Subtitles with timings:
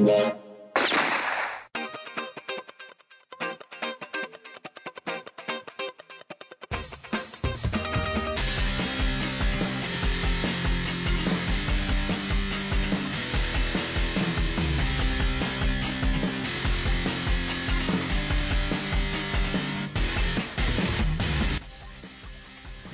[0.00, 0.06] ど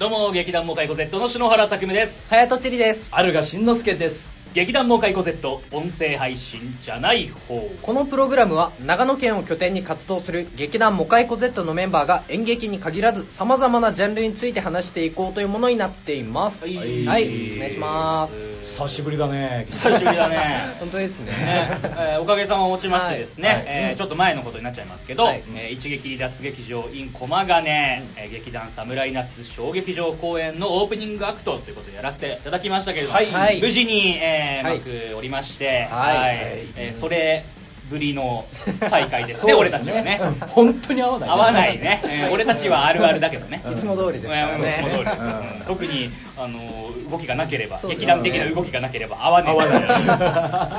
[0.09, 2.29] うも劇団モカイコ Z の篠原拓夢です。
[2.29, 3.11] 早とちりです。
[3.15, 7.69] あるがしんのすけです劇団モカイコ Z 音声配信じゃない方。
[7.83, 16.63] このプログラムは長野県を拠点に活動する劇団モカイコ Z のメンバーが演劇に限らずさまざまなジャンルについて話していこうというものになっています。
[16.63, 17.05] はい。
[17.05, 19.67] はいお願いします久しぶりだね。
[19.71, 20.75] 久しぶりだね。
[20.81, 21.33] 本当ですね。
[21.33, 21.71] ね。
[21.83, 23.63] えーおかげさまをもちましてですね、はい。
[23.67, 25.43] えーちょっと前のことになっちゃいますけど、はい。
[25.57, 33.31] えー一撃離脱劇場 in 駒ヶ根、えー劇団サムライナッツ小劇場公演のオープニングアクトということでやらせていただきましたけれども、はい。
[33.31, 36.67] はい無事に、え幕おりまして、はい。
[36.77, 37.45] えーそれ
[37.89, 38.45] ぶりの
[38.89, 40.21] 再会ですね 俺たちはね。
[40.49, 41.31] 本当に合わない。
[41.31, 43.63] 合わないね、えー俺たちはあるあるだけどね。
[43.71, 44.47] いつも通りですから。
[44.49, 44.53] うん。
[44.53, 45.23] いつも通りねです。
[45.23, 45.63] うん。
[45.67, 47.83] 特にあの動きがなければね。
[47.89, 49.57] 劇団的な動きがなければ合わねえ。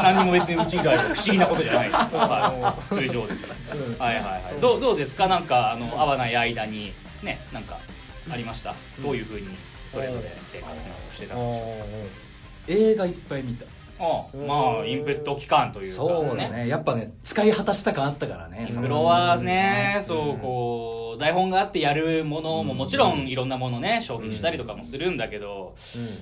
[0.04, 1.90] 何にも別にうち以外は不思議なことじゃない。
[1.90, 3.50] です、はい、通常です、
[3.98, 4.62] はいはいはい。
[4.62, 5.28] どうどうですか？
[5.28, 7.78] なんかあの合わない間にねなんか
[8.32, 8.76] ありました？
[9.00, 9.48] どういうふうに
[9.90, 10.86] それぞれ生活など
[11.16, 11.78] してたんでしょ
[12.68, 13.66] う映画いっぱい見た
[14.00, 16.68] まあインプット期間というかそうだね。
[16.68, 25.76] やっぱね使い果たした感あったからねイロはね、そうこう台本があってやるものももちろんいろんなものね消費したりとかもするんだけど、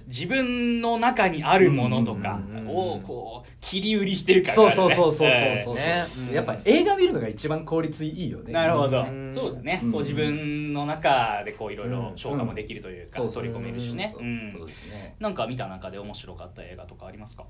[0.08, 2.66] 自分の中にあるものとかうん。
[2.68, 8.46] をこう切り売りしてるからそうそうそうそうそうえそう、ねやっぱ映画見るのが一番効率いいよね。
[8.50, 9.32] えなるほど、うん。
[9.32, 9.92] そうだね、うん。
[9.92, 14.54] こう自分の中でこういろいろ消化もできるというか、うん取り込めるしね、うん。
[14.58, 15.16] そうですね。
[15.20, 17.46] なんか見た中で面白かった映画とかありますか？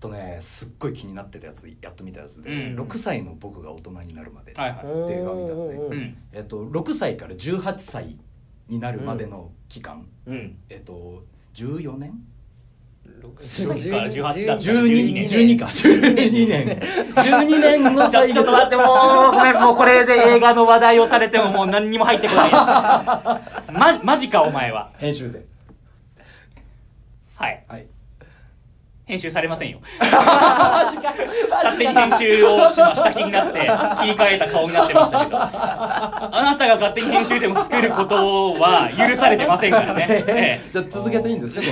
[0.00, 2.80] とねすっごい気になってたやつやっと見たやつで、うん。
[2.80, 5.76] 6歳の僕が大人になるまで、っていう映画を見たのね。
[5.78, 6.16] おーうん。
[6.32, 8.16] えっと、6歳から18歳
[8.68, 10.58] になるまでの期間、うん。
[10.68, 12.14] えっと14年
[13.20, 15.24] ？6から18だったら12年。
[15.26, 15.66] 12か。
[15.66, 16.80] 12年。
[17.14, 18.86] 12年のちょ歳ちょっと待って、もう、
[19.32, 22.50] ごめん、もうこれで映画の話題をされてももう何にも入ってこない。
[23.72, 24.92] ま、マジか、お前は。
[24.98, 25.46] 編集で。
[27.34, 27.64] はい。
[27.66, 27.86] はい
[29.08, 29.78] 編集されませんよ。
[29.98, 33.66] 勝手に編集をしました気になって、切
[34.06, 35.38] り替えた顔になってましたけど。
[35.40, 40.06] あなたが勝手に編集点を作ることは許されてませんからね。
[40.28, 41.62] えじゃあ続けていいんですか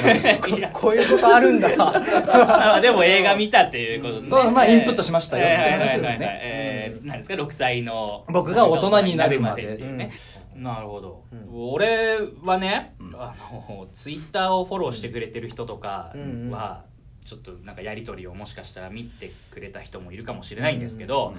[0.41, 1.69] この こういうことあるんだ。
[1.77, 6.41] まあでも映画見たっていうことで、ねそうまあインプットしましたよええって話ですね。
[6.43, 6.77] えー
[7.07, 9.75] 何ですか6歳の僕が大人になるまで。
[9.75, 9.97] っていう。
[9.97, 10.11] ね、
[10.55, 11.73] なるほど、うん。
[11.73, 13.15] 俺はね、うん。
[13.17, 16.83] あのツイッターをフォローしてくれてる人とかうんは、
[17.27, 21.35] ちょっとなんかやり取りをもしかしたら見てくれた人もいるかもしれないんですけど、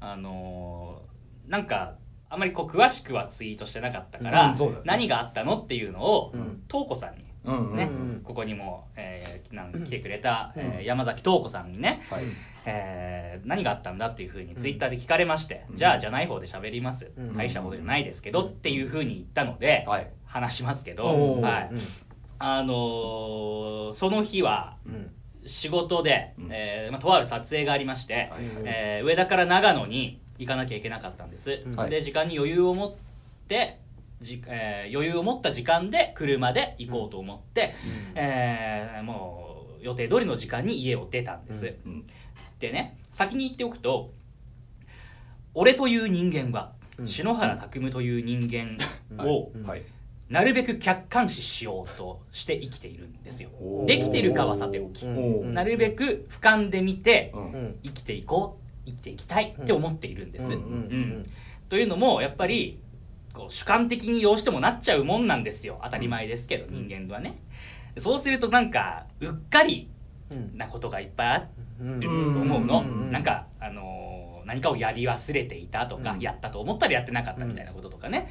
[0.00, 1.02] あの
[1.48, 1.94] なんか
[2.30, 4.54] あんまりこう詳しくはツイートしてなかったから、
[4.84, 6.62] 何があったのっていうのを、うん。
[6.70, 7.24] 東子さんに
[7.76, 10.62] ね、うんここにも、えーなん来てくれた、うん。
[10.62, 12.24] えー山崎東子さんにね、はい。
[12.64, 15.76] えー何があったんだっていうふうにツイッターで聞かれまして、うん。
[15.76, 17.36] じゃあじゃない方で喋ります、うん。
[17.36, 20.10] 大したことじゃないですけどっていうふうに言ったので、はい。
[20.24, 21.68] 話しますけど、はい。
[21.70, 21.78] うん。
[22.38, 25.10] あのーその日はうん
[25.46, 26.48] 仕事で、うん。
[26.50, 28.28] えーまあ、とある撮影がありまして、はい
[28.64, 31.76] えー上田から長野に行かなきゃいけなかったんです、うん。
[31.76, 31.90] はい。
[31.90, 32.94] で時間に余裕を持っ
[33.48, 33.78] て
[34.20, 37.74] じ、えー余裕を持った時間で車で行こうと思って、
[38.14, 42.06] えーもう予定通りの時間に家を出たんです、うん。
[42.60, 44.12] でね先に言っておくと
[45.54, 47.06] 俺という人間は、うん。
[47.06, 48.78] 篠原拓夢という人間
[49.24, 49.82] をうん はい
[50.32, 53.50] なるべく客観視しようとして生きているんですよ。
[53.86, 55.52] できてるかはさておき、うん。
[55.52, 57.34] なるべく俯瞰で見て
[57.82, 61.26] 生きていこう生きていきたいって思っているんです、うんうんうん。
[61.68, 62.80] というのもやっぱり
[63.34, 65.78] こう主観的にどうしてもなっちゃうもんなんですよ。
[65.84, 66.88] 当たり前ですけど、うん。
[66.88, 67.38] 人間はね。
[67.98, 69.90] そうするとなんかうっかり
[70.30, 70.56] うん。
[70.56, 76.20] なことがいっぱいあると思うの、うんなんかあのー何かをやり忘れていたとか、うん。
[76.20, 78.28] やったと思ったらやってなかったみたいなこととかね、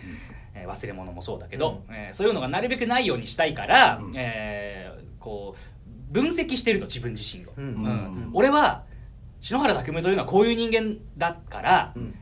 [0.61, 4.13] えー忘れ物もそうだけど、えーそういうのがなるべくないようにしたいから、うん。
[4.15, 7.63] えーこう分析してると自分自身を、うん。
[7.63, 7.73] うん。
[7.75, 8.29] うん。
[8.33, 8.83] 俺は
[9.39, 12.15] 篠原拓夢というのはこういう人間だから、うん。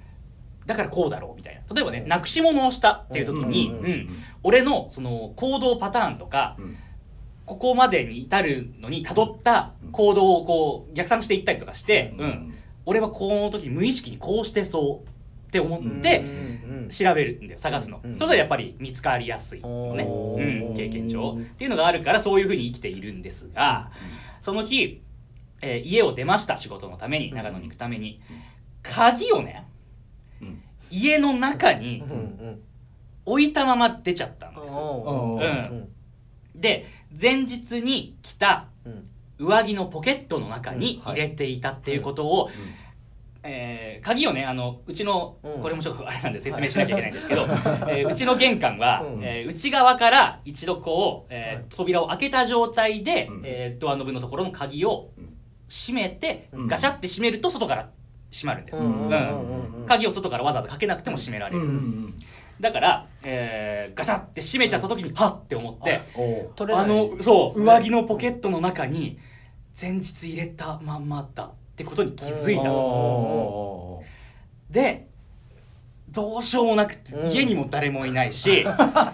[0.65, 1.75] だからこうだろうみたいな。
[1.75, 3.77] 例えばねなくし物をしたっていう時に、うん。
[3.77, 3.85] うん。
[3.85, 4.09] うん。
[4.43, 6.77] 俺のその行動パターンとか、うん。
[7.45, 12.53] ここまでに至るのに辿った行動をこう逆算していったりとかして、うん。
[12.85, 15.07] 俺はこの時無意識にこうしてそう
[15.47, 16.48] って思ってうん
[16.89, 18.17] 調べるんだよ探すの、うん。
[18.17, 21.37] そしたらやっぱり見つかりやすいのね、おうーん、経験上。
[21.39, 23.91] っていうのがあるからそういうふうに生きているんですが
[24.41, 25.01] その日
[25.61, 28.21] えー家を出ました仕事のために長野に行くために
[28.83, 29.67] 鍵をね
[30.41, 30.61] うん。
[30.89, 32.15] 家の中にうんう
[32.51, 32.61] ん。
[33.25, 35.89] 置いたまま出ちゃったんですおうん。
[36.55, 36.85] で
[37.19, 39.09] 前日に着たうん。
[39.39, 42.49] 上着のポケットの中に入れていたっていうことを、
[43.43, 45.61] えー鍵をねあのうちの、うん。
[45.61, 47.41] これもちょっとあれなんで説明しなきゃいけないんですけど、
[47.89, 49.23] えーうちの玄関は、うん。
[49.23, 53.41] えー内側から一度こう、えー扉を開けた状態で、うん。
[53.45, 55.35] えードアノブのところの鍵をうん
[55.69, 56.67] 閉めて、うん。
[56.67, 57.89] ガシャって閉めると外から
[58.31, 61.89] 閉まるんです、うんうんうんうん鍵を外からわざわざかけなくても閉められうんるんです、
[62.59, 66.85] だから、えーガチャって閉めちゃった時にはっって思ってお取れない。
[66.85, 67.89] あのそう上着。
[67.89, 69.17] のポケットの中に
[69.79, 72.75] 前日入れたまんまだってことに気づいたの。
[72.75, 74.03] お
[74.69, 75.07] で
[76.09, 77.31] どうしようもなくて、うん。
[77.31, 78.65] 家にも誰もいないし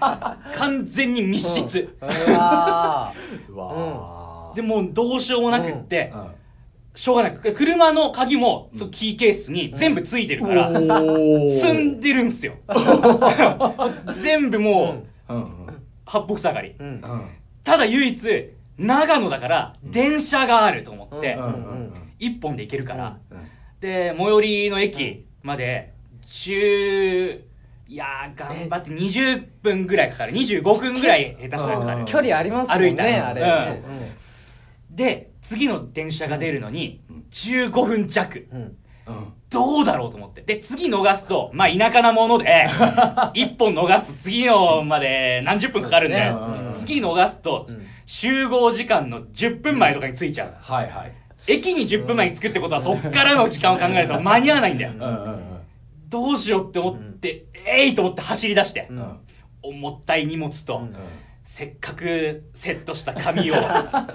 [0.56, 3.54] 完全に密室、うわー。
[3.54, 6.28] うわーでもうどうしようもなくって、うん。
[6.96, 10.70] しょうがない車の鍵も、そうキーケースに全部ついてるから、
[11.50, 12.54] 積んでるんすよ。
[14.24, 15.34] 全部もう、
[16.06, 16.76] 八北下がり。
[17.66, 21.38] ただ唯一長野だから電車があると思って、
[22.26, 23.38] うんうん一本で行けるから、うん
[23.82, 25.94] で最寄りの駅まで
[26.26, 27.42] 10
[27.88, 30.32] いやー頑張って20分ぐらいかかる。
[30.32, 32.00] 25分ぐらい下手したらかかる。
[32.00, 33.42] うん距離ありますもん歩いたあれ。
[33.42, 34.16] う
[34.92, 34.96] ん。
[34.96, 38.68] で次の電車が出るのにうん15分弱うんうん
[39.08, 39.34] うん。
[39.52, 40.42] どうだろうと思って。
[40.42, 42.66] で次逃すとまあ田舎なもので
[43.36, 46.88] 1本逃すと次のまで何十分かかるんで、そうですね。
[46.88, 47.86] 次逃すとうん。
[48.08, 50.54] 集合時間の10分前とかに着いちゃう。
[50.60, 51.12] はいはい
[51.48, 54.92] 駅に10分前に着くってことはそっからの時間を考えると間に合わないんだよ。
[54.94, 55.46] うんうん
[56.08, 58.98] どうしようって思って、えいと思って走り出して、うん。
[58.98, 59.20] うん
[59.64, 60.96] 重たい荷物と、うん。
[61.42, 63.56] せっかくセットした紙を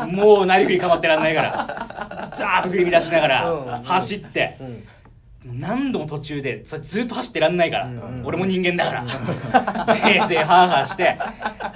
[0.06, 3.66] もうなりふり構ってらんないからザーッと振り乱しながうん。
[3.66, 4.84] ら走って、うん
[5.46, 11.16] 何度も途中でそれずっと走ってらんないから、うん俺も人間だから、 ぜいぜいハーハーして。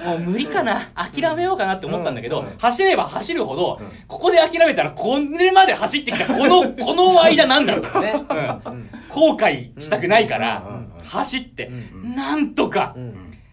[0.04, 0.90] もう無理かな。
[0.94, 2.54] 諦めようかなって思ったんだけど、うん。
[2.58, 3.86] 走れば走るほど、うん。
[4.06, 6.26] ここで諦めたらこれまで走ってきた。
[6.26, 8.02] この この間なんだろう。
[8.02, 8.12] ね。
[8.28, 8.72] うん。
[8.72, 8.90] うん。
[9.08, 12.96] 後悔したくないから、うんうん走って、うんなんとか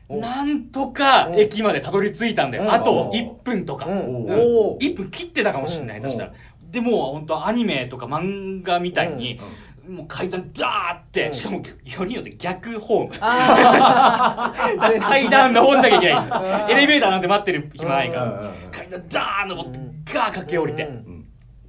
[0.10, 2.72] なんとかうん駅までたどり着いたんだよ、うん。
[2.72, 3.98] あと1分とか、うん。
[3.98, 4.32] おうん。
[4.76, 4.78] お。
[4.78, 6.04] ー1分切ってたかもしれない、うん。
[6.04, 6.34] 下手したら。
[6.72, 9.40] でもう本当アニメとか漫画みたいに、
[9.88, 11.34] もう階段ダーって、うん。
[11.34, 13.14] しかもよりによって逆ホーム。
[13.20, 15.00] あー。
[15.02, 16.68] 階段登んなきゃいけない。
[16.68, 16.72] うん。
[16.72, 20.04] エレベーターなんて待ってる暇ないから、階段ダー登って、うん。
[20.06, 20.90] ガー駆け下りて、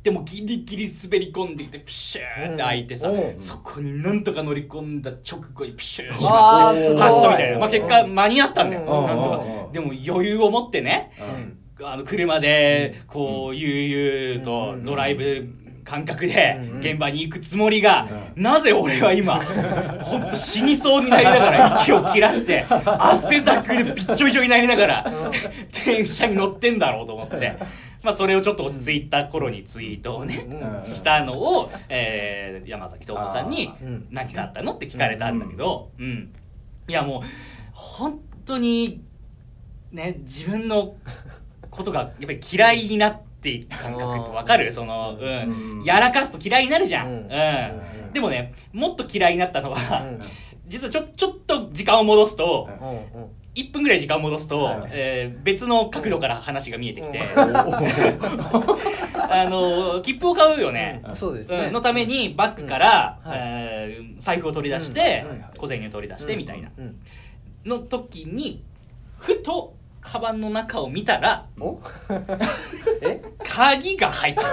[0.03, 3.39] でもギリギリ滑り込んできてプシューって開いてさ、うん。
[3.39, 6.85] そこになんとか乗り込んだ直後にプシューあー。
[6.85, 9.07] すごい発車みたいな、まあ、結果間に合ったんだよ、うん。
[9.07, 9.37] なんとか
[9.67, 9.73] うん。
[9.73, 11.59] でも余裕を持ってねうん。
[11.85, 15.49] あの車でこう悠々とドライブ
[15.85, 19.41] 感覚でうん現場に行くつもりが、うなぜ俺は今
[20.03, 25.13] 本当死にそうになりながら息を切らして汗だくでびっちょびちょになりながら
[25.85, 27.57] 電車に乗ってんだろうと思って、
[28.03, 30.47] まあ、それをちょっと落ち着いた頃にツイートをね、
[30.87, 30.93] うん。
[30.95, 33.87] したのを、えー山崎智子さんにあー。
[33.87, 36.33] うん「何かあったの?」って聞かれたんだけど、うん。
[36.89, 37.23] いやもう
[37.73, 39.03] 本当に
[39.91, 40.95] ね自分の
[41.71, 44.73] ことがやっぱり嫌いになっていく感覚ってわかる？
[44.73, 45.29] その、うん。
[45.79, 45.85] うん。
[45.85, 47.15] やらかすと嫌いになるじゃん、うん。
[47.15, 47.21] うん。
[48.07, 48.13] うん。
[48.13, 50.19] でもねもっと嫌いになったのは、うん。
[50.67, 52.89] 実はちょちょっと時間を戻すと、うん。
[53.23, 53.29] うん。
[53.55, 57.57] 1分ぐらい時間を戻すと、はいえー別の角度から話が見えてきて、うん。
[59.31, 61.67] あの切符を買うよね、そうですね。
[61.67, 61.73] うん。
[61.73, 63.31] のためにバッグから、うん。
[63.31, 63.41] はい。
[63.41, 65.25] えー財布を取り出して、
[65.59, 67.01] 小銭を取り出してみたいな、うん。
[67.67, 68.63] の時に
[69.19, 71.79] ふとカバンの中を見たらお？
[73.03, 73.23] え？
[73.39, 74.47] 鍵が入ってる。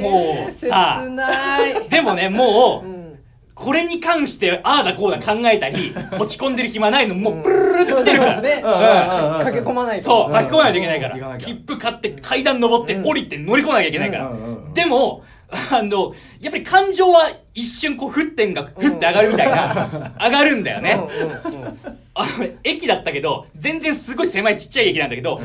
[0.00, 1.88] もうさ切ない。
[1.88, 3.02] でもねもう、うん。
[3.54, 8.62] これに関してああだこうだ考えたり 落ち込んでる暇ないのもうブルルルって来てるから、そうですね。
[8.64, 8.68] う
[9.36, 10.04] ん駆け込まないと。
[10.04, 11.38] そう、書き込まないといけないから。
[11.38, 14.30] 切符買って階段登ってうん降りて乗り込まなきゃいけないから。
[14.74, 15.22] でも、
[15.70, 20.98] あの、やっぱり感情は一瞬こう、沸点がふって上がるみたいな、 上がるんだよね。
[22.14, 25.42] あの駅だったけど、全然すごい狭いちっちゃい駅なんだけど、ん。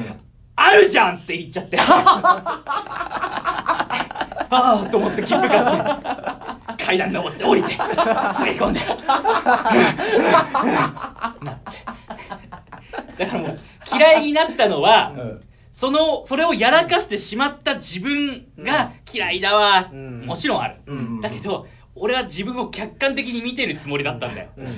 [0.56, 1.78] あるじゃんって言っちゃって。
[4.50, 5.64] ああと思って切符買っ
[6.78, 8.00] て、階段登って降りて、滑り
[8.58, 8.80] 込んで、
[11.42, 11.58] なっ
[13.18, 13.18] て。
[13.18, 13.60] だからもう、
[13.94, 15.42] 嫌いになったのは、うん。
[15.78, 19.90] その、それをやらかしてしまった自分が嫌いだわ。
[19.92, 20.26] うん。
[20.26, 20.76] もちろんある。
[20.86, 21.22] うん。
[21.22, 24.50] だけど、俺は自分を客観的に見てるつもりだったんだよ。
[24.58, 24.78] うん。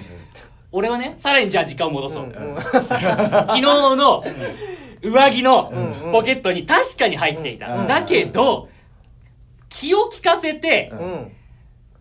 [0.71, 2.33] 俺はね、さらにじゃあ時間を戻そう。
[2.33, 4.23] 昨日の
[5.01, 5.71] 上着の
[6.11, 7.73] ポケットに確かに入っていた。
[7.75, 7.87] うん。
[7.87, 8.69] だけど、
[9.69, 11.31] 気を利かせて、うん。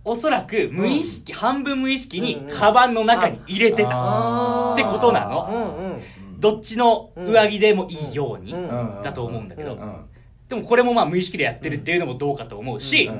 [0.05, 4.73] おそらく無意識、半分無意識にカバンの中に入れてた。
[4.73, 6.01] ってことなうの
[6.39, 9.01] どっちの上着でもいいようにうん。
[9.03, 9.75] だと思うんだけど。
[9.75, 10.05] うん。
[10.49, 13.11] でもこれもまあ無意識でやってるっていうのもどうかと思うし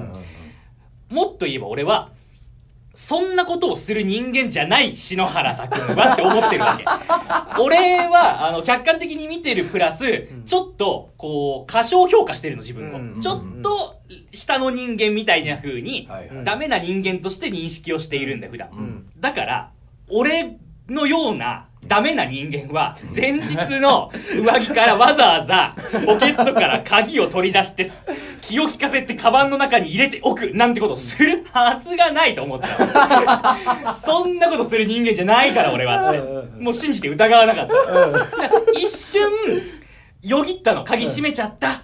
[1.11, 2.11] もっと言えば俺は、
[2.95, 6.85] そんなことをする人間じゃない篠原拓君はって思ってるわけ。
[7.63, 12.99] 俺は、あの、客観的に見てるプラス、ちょっと、こう、過小評価してるの、自分を。
[12.99, 14.01] うんちょっと、
[14.33, 16.09] 下の人間みたいな風に、
[16.45, 18.69] ダメな人間として認識をしているんだよ、普段。
[18.71, 19.71] うんだから、
[20.11, 20.57] 俺
[20.89, 27.91] のようなダメな人間は、前日の上着からわざわざ、ポケットから鍵を取り出して、
[28.43, 33.95] 気を利かせてカバンの中に入れておくなんてことをするはずがないと思った。
[33.95, 36.15] そんなことする人間じゃないから俺は。
[36.61, 37.75] もう信じて疑わなかった。
[38.73, 39.23] 一瞬、
[40.23, 40.85] よぎったの。
[40.85, 41.83] 鍵閉めちゃった。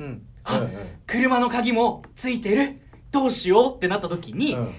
[1.07, 2.81] 車の鍵もついてる。
[3.11, 4.75] どうしようってなった時に、うん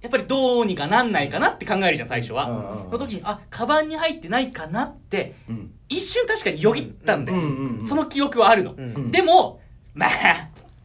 [0.00, 2.44] やっぱりどうにかなんないかなって考えるじゃん、最初は。
[2.48, 7.38] うんうんの時に、あ、カバンに入ってないかなって、うん一瞬確かによぎったんだよ。
[7.38, 8.72] うんうんうんその記憶はあるの。
[8.72, 9.60] うんでも、
[9.94, 10.10] まあ、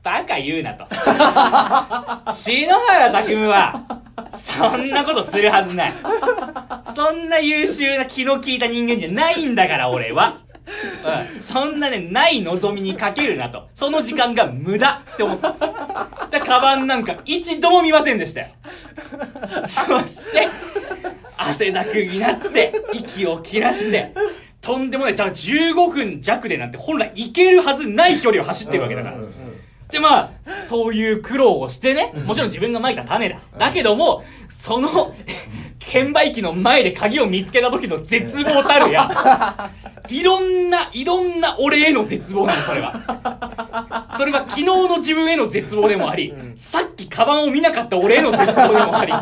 [0.01, 0.85] バカ言うなと。
[2.33, 3.85] 篠原拓夢は、
[4.33, 5.93] そんなことするはずない。
[6.95, 10.37] そんな優秀な気の利いた人間じゃないんだから、俺は。
[11.33, 13.69] うん、そんなね、ない望みにかけるなと。
[13.75, 15.53] その時間が無駄って思った。
[16.39, 18.47] カバンなんか一度も見ませんでしたよ。
[19.67, 20.47] そして、
[21.37, 24.13] 汗だくになって、息を切らして、
[24.61, 29.17] とんでもない、じゃあ15分弱でなんて本来行けるはずない距離を走ってるわけだから。
[29.91, 30.31] で、まあ、
[30.67, 33.39] そういう苦労をしてね、もちろん自分が蒔いた種だ。
[33.57, 35.15] だけども、その、
[35.85, 39.69] 券売機の前で鍵を見つけた時の絶望たるや、
[40.09, 44.11] いろんな、いろんな俺への絶望なの、それは。
[44.17, 49.13] それは昨日の自分への絶望でもあり、さっきカバンを見なかった俺への絶望でもあり、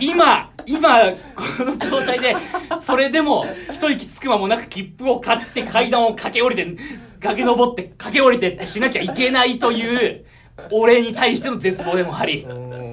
[0.00, 2.36] 今、今、この状態で、
[2.80, 6.82] それでも、一息つく間もなく切符を買って階段を駆け下りて、
[7.20, 10.24] 崖登って駆け下りてってしなきゃいけないという、
[10.70, 12.85] 俺に対しての絶望でもあり、うん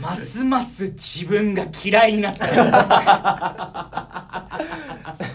[0.00, 2.46] ますます自分が嫌いになった。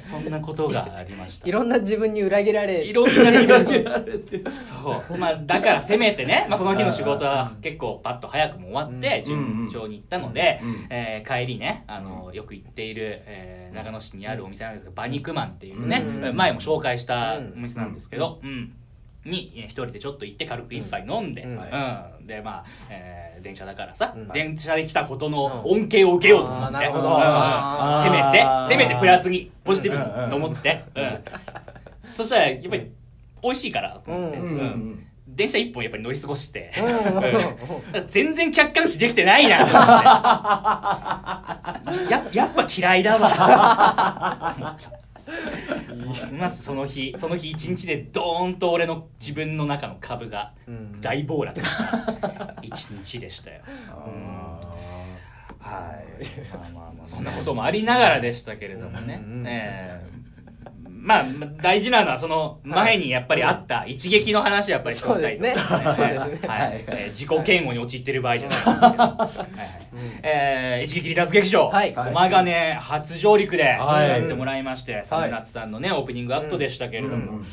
[0.10, 1.48] そんなことがありました。
[1.48, 1.52] い。
[1.52, 2.84] ろんな自分に裏切られ。
[2.86, 5.18] いろんな理由 そう。
[5.18, 10.70] まあ、だからせめてね、まあ、その日の仕事は結構パッと早くも終わって、順調に行ったので、うん。
[10.70, 10.88] うん。
[10.90, 16.36] えー帰りね、あの、よく行っている、えー長野市にあるお店なんですけど、馬肉マンっていうね、うん。
[16.36, 18.72] 前も紹介したお店なんですけど、うん。
[19.26, 21.56] に、えー一人でちょっと行って軽く一杯飲んで、ううん。
[21.56, 22.28] ん。
[22.28, 24.28] で、まあ、えー電車だからさ、うん。
[24.30, 27.04] 電車で来たことの恩恵を受けようと思って、あーなるほど。
[27.06, 27.14] うん。
[27.16, 28.04] うんあー。
[28.04, 31.24] せめてせめてプラスに、ポジティブうんうんにと思って、うん。
[32.16, 32.92] そしたら、やっぱり、
[33.44, 34.32] 美味しいから、うんうん。
[34.32, 35.04] うん。
[35.28, 38.00] 電車一本やっぱり乗り過ごして、うん。
[38.00, 38.08] うん。
[38.10, 40.00] 全然客観視できてないなと思っ
[42.06, 42.12] て。
[42.12, 44.56] ややっぱ嫌いだわ。
[46.38, 53.62] まずその日、その日一日でドーンと俺の自分の中の株がうん大暴落した一日でしたよ。
[53.90, 54.60] あ
[55.60, 56.56] はい。
[56.56, 59.22] まあまあまあ、そんなこともありながらでしたけれどもね。
[61.08, 61.26] まあ、
[61.62, 65.56] 大事なのはその前にやっぱりあった一撃の話やっぱりしときたいね。
[65.56, 66.48] そうですね。
[66.48, 66.86] はい。
[67.12, 68.60] 自己嫌悪に陥ってる場合じゃない。
[68.60, 69.48] んですけど。
[70.24, 71.94] えー一撃離脱劇場、はい。
[71.94, 74.10] 駒ヶ根初上陸ではい。
[74.10, 77.46] やらせてもらいまして、サムナツさんのね、オープニングアクトでしたけれども、うん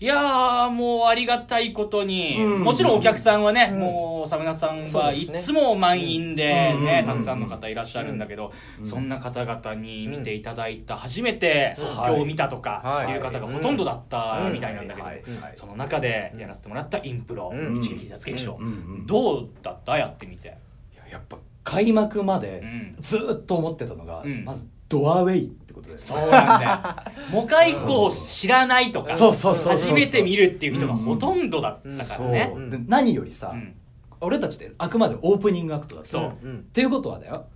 [0.00, 2.60] いやー、もうありがたいことに、うん。
[2.60, 3.80] もちろんお客さんはね、うん。
[3.80, 7.06] もう、サムナさんはいつも満員でね、うん。
[7.06, 8.86] たくさんの方いらっしゃるんだけど、うん。
[8.86, 13.14] そんな方々に見ていただいた、初めて即興を見たとかはい。
[13.14, 15.08] いう方がほとんどだったうんみたいなんだけど
[15.56, 17.78] その中でやらせてもらったインプロ、うん。
[17.78, 18.56] 一撃脱劇場。
[19.04, 19.98] どうだった？
[19.98, 20.56] やってみて。
[20.94, 22.96] いややっぱ開幕までうん。
[23.00, 24.44] ずーっと思ってたのが、うん。
[24.44, 25.98] まずドアウェイことで。
[25.98, 27.30] すそうなんだよ。
[27.40, 32.52] もかいこを知らないとか、そうそうそうそう初めて見るっていう人がほとんどだったからね。
[32.54, 32.70] そう。
[32.70, 33.74] で何よりさ、うん。
[34.20, 36.32] 俺たちってあくまでオープニングアクトだったそう。
[36.42, 37.46] うんっていうことはだよ。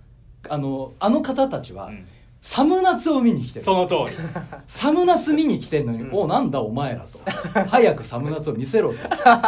[0.49, 2.05] あのあの方たちは、うん。
[2.41, 3.65] サムナツを見に来てる。
[3.65, 4.17] その通り。
[4.67, 6.13] サムナツ見に来てんのに、うん。
[6.13, 7.07] おなんだお前らと。
[7.69, 8.97] 早くサムナツを見せろと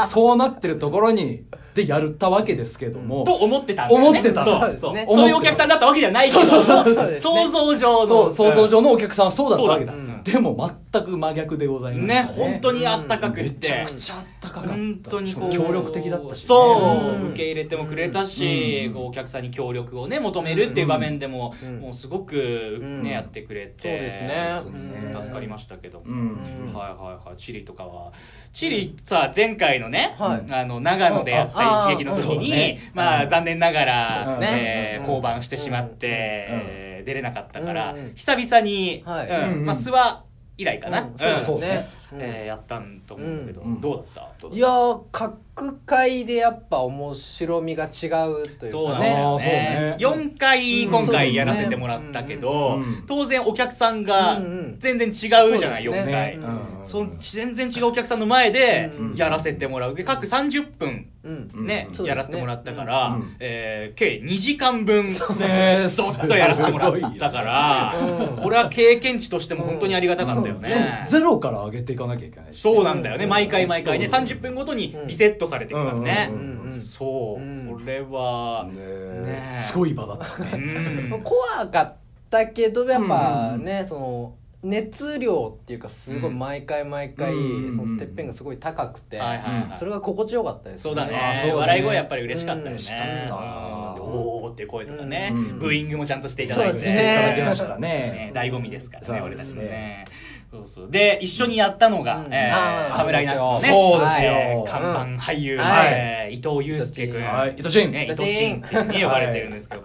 [0.07, 1.43] そうなってるところに
[1.75, 4.07] でやったわけですけども、と思ってたんだよね。
[4.07, 4.45] 思ってた。
[4.45, 4.59] そう。
[4.77, 4.95] そう。
[4.95, 5.05] そう。
[5.09, 8.07] そういうお客さんだったわけじゃないけど、そうそうそう想像上の。
[8.07, 8.31] そう。
[8.31, 12.29] 想像上のお客さんはそうだったわけだ、そうでも全く真逆でございますね。
[12.33, 13.67] 本当にあったかくて。
[13.67, 14.23] ちゃくちゃあっ
[14.55, 14.75] たかかった。
[14.75, 16.47] 本当にこう協力的だったしね。
[16.47, 18.93] そう、うん受け入れてもくれたし、うん。
[18.93, 21.79] こうお客さんに協力をね求めるっていう場面でも、うん。
[21.79, 23.07] もうすごくね、うん。
[23.07, 25.15] やってくれてそうですね。
[25.19, 27.37] 助かりましたけどはいはいはい。
[27.37, 28.11] チリとかは。
[28.53, 30.51] チリさ前回のね、はい。
[30.51, 32.91] あの長野でやった一撃の時に、ね。
[32.93, 33.29] まあうん。
[33.29, 35.03] 残念ながら、ね。
[35.05, 39.51] 降板してしまって、出れなかったから、久々に、はい。
[39.51, 39.65] うん。
[39.65, 40.23] まあ、諏訪
[40.57, 41.15] 以来かな、うん。
[41.17, 41.87] そうですね。
[41.89, 43.81] うんえーやったんと思うんだけど、うん。
[43.81, 44.41] どうだった？
[44.41, 44.57] どうだった？
[44.57, 49.51] いやー各回でやっぱ面白みが違うというそうかねだよあーそうね。
[49.91, 50.91] ね4回うん。
[50.91, 53.03] 今回やらせてもらったけど、うんうん。
[53.07, 54.75] 当然お客さんがうんうん。
[54.79, 55.13] 全然違う
[55.57, 56.11] じゃない、そうですね。
[56.11, 59.95] 4回、うんそう全然違うお客さんの前でうんやらせてもらう。
[59.95, 61.29] で各30分う
[61.61, 61.65] ん。
[61.65, 61.95] ね、うん。
[61.95, 62.09] そうですね。
[62.09, 63.35] やらせてもらったから、うん。
[63.39, 65.85] えー計2時間分ずね。
[65.87, 68.43] っとやらせてもらったから、うん。
[68.43, 72.61] これは経験値としても本当にありがたかったようんね、ゼロから上げていかなきゃいけないし。
[72.61, 73.29] そうなんだよね、うん。
[73.29, 74.07] 毎回毎回ね。
[74.07, 76.31] そう30分ごとにリセットされていくからね、
[76.71, 77.69] そう、うん。
[77.73, 78.69] これは、
[79.57, 80.63] すごい場だったね。
[81.11, 81.21] うん。
[81.23, 81.95] 怖かっ
[82.29, 86.39] たけどやっぱね、その熱量っていうかすごいうん。
[86.39, 87.75] 毎回毎回、うん。
[87.75, 89.77] そのてっぺんがすごい高くて、はいはいはい。
[89.77, 91.55] それが心地よかったですそうだあねそうね。
[91.55, 92.77] 笑い声やっぱり嬉しかったよね、
[93.99, 95.59] おーっていう声とかね、うん。
[95.59, 96.79] ブーイングもちゃんとしていただいて。
[96.79, 97.79] していただねきましたね。
[97.79, 99.61] ね醍醐味ですからね俺たちですね。
[99.63, 100.05] もね
[100.51, 100.91] そうそう。
[100.91, 102.33] で一緒にやったのが、うん。
[102.33, 103.59] えあーー、侍ナッツのね。
[103.59, 104.31] そうですよ。
[104.31, 105.87] えー看板俳優、はい。
[105.91, 107.55] えー伊藤祐介君、はい。
[107.57, 109.83] 伊藤仁ね、伊伊藤藤仁仁ってね呼ばれてるんですけど、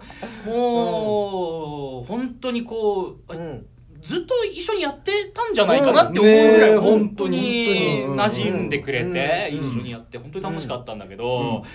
[0.51, 3.65] もう本当にこう、うん。
[4.01, 7.67] ずっと一緒にやってたんじゃないかなって思うぐらい本当に
[8.07, 9.69] 馴染んでくれてうん。
[9.69, 11.69] 一緒にやって本当に楽しかったんだけど、うん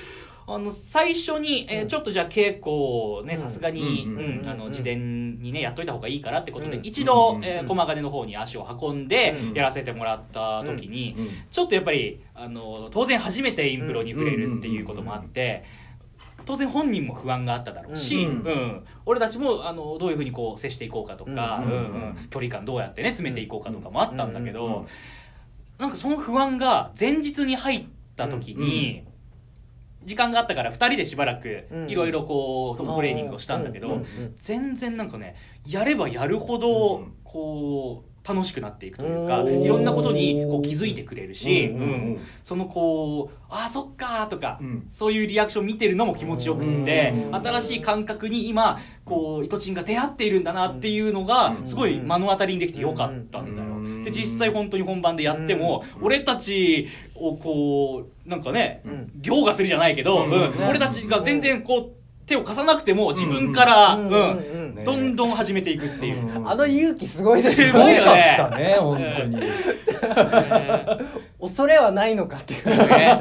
[0.48, 3.40] あの最初に、えーちょっとじゃあ稽古をねうん。
[3.40, 4.06] さすがに、
[4.70, 6.86] 事前にねやっといた方がいいからってことで、うん。
[6.86, 15.64] 一度、うんえー駒ヶ根の方に足を運んでうんやらせてもらった時に、うんちょっとやっぱりあの当然初めてインプロに触れるっていうこともあって。
[16.44, 18.84] 当然本人も不安があっただろうし、ううんん。
[19.04, 22.16] 俺たちもあのどういうふうにこう接していこうかとか、うんうんうん。
[22.30, 24.86] 距離感どうやってね詰めていこうかとかもあったんだけど、
[25.78, 29.02] なんかその不安が前日に入った時に、
[30.06, 31.90] 時間があったから2人でしばらくうん。
[31.90, 34.02] いろいろこうトレーニングをしたんだけど、
[34.38, 37.12] 全然なんかねやればやるほどうん。
[37.24, 44.88] こう楽しくなっていくというかうんいろんなことにこう気づいてくれるし、うんうんそのこう「あーそっか」とか、うん。
[44.92, 53.68] そういうリアクション見てるのも気持ちよくって、うん新しい感覚に今こうイトチンが出会っているんだなっていうのがうんすごい目の当たりにできてよかったんだよ。
[53.68, 59.10] うんで実際本当に本番でやっても、うん俺たちをこうなんかね、うん。
[59.16, 60.24] 凌駕するじゃないけど、
[60.68, 61.95] 俺たちが全然こう
[62.26, 64.10] 手を貸さなくても自分から、ううんん。
[64.10, 64.16] う
[64.72, 64.84] んね。
[64.84, 66.38] どんどん始めていくっていう。
[66.38, 66.48] うん。
[66.48, 69.40] あの勇気すごいですすごいよかねったね 本当に。
[71.40, 72.66] 恐れはないのかっていう。
[72.66, 73.18] ね。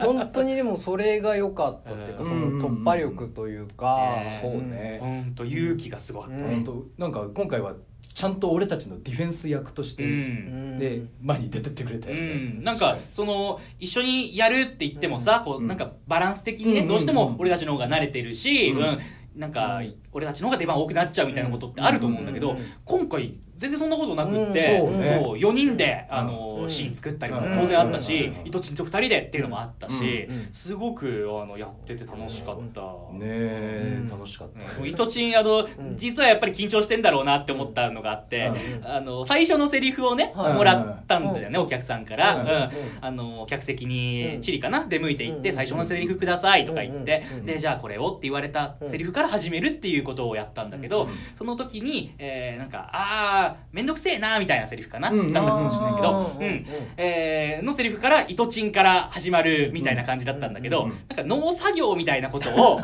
[0.00, 2.28] 本当にでもそれが良かったっていうか、うん。
[2.60, 4.98] その突破力というか、ねそうね。
[5.00, 6.36] 本当勇気がすごかった。
[6.36, 6.44] うん。
[6.44, 10.10] 本当なんか今回はちゃんと俺たちのディフェンス役として、うん。
[10.10, 12.22] うんで前に出てってくれたうよね、
[12.60, 18.82] ん、なんかその一緒にやるって言ってもさ、こううんなんかバランス的にね、うんどうしても俺たちの方が慣れてるし、ううん。
[18.82, 18.98] ん。
[19.36, 19.80] なんか
[20.12, 26.70] 俺たちの方が出番多くなっちゃうみたいなことってあると思うんだけど、うん今回全然そんなことなくって、そう4人であの、うん。
[26.70, 27.54] シーン作ったりもうん。
[27.54, 28.48] 当然あったし、うん。
[28.48, 30.48] 伊藤ちんと2人でっていうのもあったし、うん。
[30.52, 32.80] すごくあのやってて楽しかった。
[33.12, 34.08] ねえ、うん。
[34.08, 34.88] 楽しかった、うん。
[34.88, 35.96] 伊藤ちんあの、ん。
[35.96, 38.86] 実はやっぱり緊張してんだろうなって思ったのがあって、うん。
[38.86, 40.54] あの最初のセリフをね、はい。
[40.54, 42.70] もらったんだよね、お客さんから、
[43.00, 45.54] あの客席にうんチリかな出向いていって、うん。
[45.54, 47.46] 最初のセリフくださいとか言って、うん。
[47.46, 51.08] でじゃあこれをって言われたセリフから始めるっていうことをやったんだけど、うん。
[51.36, 55.32] その時に、えーなんか「あーめんどくせえな」みたいなセリフかな、うん。
[55.32, 56.88] だったかもしれないけど、あーうんうん。
[56.96, 62.82] えーのセリフから「糸チンから始まるみたいな感じだったんだけど、うんなんか農作業みたいなことを 動きで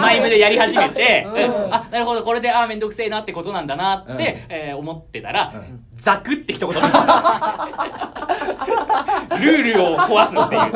[0.00, 4.18] マイムでやり始めて、うんうんあなるほどこれでああ面倒くせえなってことなんだなって、うん。
[4.48, 6.82] えー思ってたら、うんザクって一言。
[9.36, 10.72] ルールを壊すっていう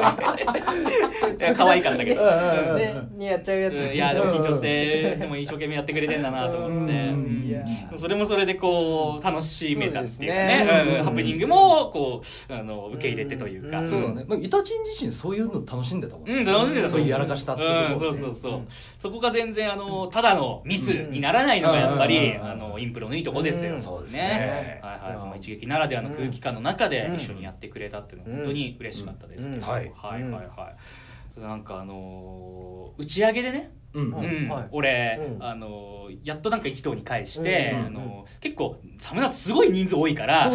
[1.39, 1.55] ね。
[1.55, 7.99] 可愛かったけど、うんねにやっちゃうやつ、うんいやでも緊張してでも一生懸命やってくれてんだなと思って、うん。
[7.99, 10.97] それもそれでこう楽しめたっていうかねね。
[10.99, 11.05] うん。
[11.05, 13.91] ハプニングもこうあの受け入れてというか、うん。
[13.91, 16.35] そうだね、まあ、イタチン自身そういうの楽しんでたもんね。
[16.35, 16.91] うん、楽しんでた。
[16.91, 18.57] そういうやらかしたっていうところうん、そうそうそう、う。
[18.59, 22.45] んそこが全然あのただのミスにならないのがやっぱり、うん。
[22.45, 23.81] あのインプロのいいとこですよ、うん。
[23.81, 24.81] そうですね。
[24.83, 27.15] はいはいその一撃ならではの空気感の中でうん。
[27.17, 29.69] 一緒にやってくれたっていうのは本当に嬉しかったですけど、うん。
[29.69, 29.93] はい。
[29.95, 30.23] はい。
[30.23, 34.05] はいはいなんかあのー打ち上げでねうん。
[34.05, 34.49] うん。
[34.49, 34.69] はい。
[34.73, 35.45] 俺、うん。
[35.45, 37.87] あのやっとなんか一堂に会して、うん。
[37.87, 40.51] あの結構サムナすごい人数多いから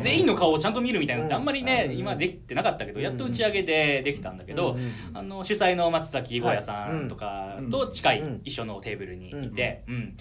[0.00, 1.40] 全員の顔をちゃんと見るみたいなのってうん。
[1.40, 1.98] あんまりね、うん。
[1.98, 4.76] 今できてなかったけどやっと打ち上げでできたんだけど、
[5.14, 8.40] あの主催の松崎吾也さんとかと近いうん。
[8.44, 10.16] 一緒のテーブルにいて、うん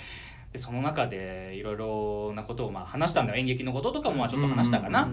[0.54, 3.40] でその中でいろいろなことをまあ話したんだよ。
[3.40, 5.10] 演劇のこととかもまあちょっと話したかな、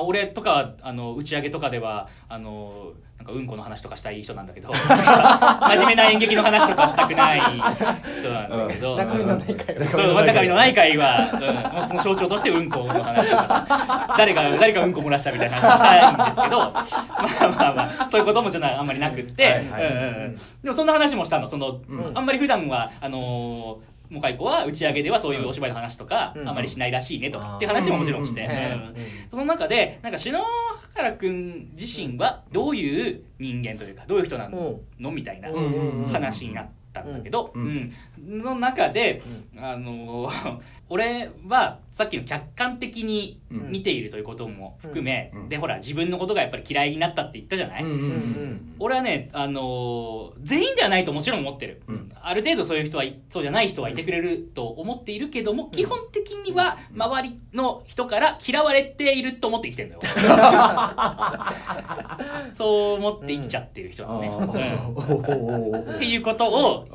[0.00, 4.70] 俺とかあの打ち上げとかではあのなんかうんこの話とかしたい人なんだけど。
[4.80, 9.84] 真面目な演劇の話とかしたくない人なんだけど、中身のない会話。
[9.86, 14.14] そう中身のない会は、うん、もうその象徴としてうんこの話とか。
[14.16, 16.58] 誰が誰がうんこ漏らしたみたいな話をしたいんですけど。
[16.58, 16.84] まあ
[17.40, 19.64] まあまあそういうこともちょっとあんまりなくって、
[20.62, 21.46] でもそんな話もしたの。
[21.46, 22.12] その、うん。
[22.14, 26.48] あんまり普段はあのーもかいこは打ち上げではそういうお芝居の話とか、うん。
[26.48, 26.54] あん。
[26.54, 28.50] まりしないらしいねとか、うんっていう話ももちろんして、うん。
[28.50, 28.94] うん。
[29.30, 30.38] その中でなんか篠
[30.94, 35.56] 原君自身はどういう人間というかどういう人なの,、のみたいなうん。
[35.56, 37.92] うんうん話になったんだけど、ううん。
[38.18, 38.38] ん。
[38.38, 39.22] の中で、
[39.56, 40.58] あのー
[40.92, 45.48] 俺はさっきの客観的に見ているということも含め、うん。
[45.48, 52.10] でほら自分のことがやっぱり嫌いになったって言ったじゃない、うんうん俺はね、あのー全員ではないともちろん思ってる、うん。
[52.22, 60.00] ある程度そういう人はいそうじゃない人はいてくれると思っているけども、基本的には周りの人から嫌われていると思って生きてるのよ。
[62.54, 65.94] そう思って生きちゃってる人なのね、うん。
[65.96, 66.88] っていうことを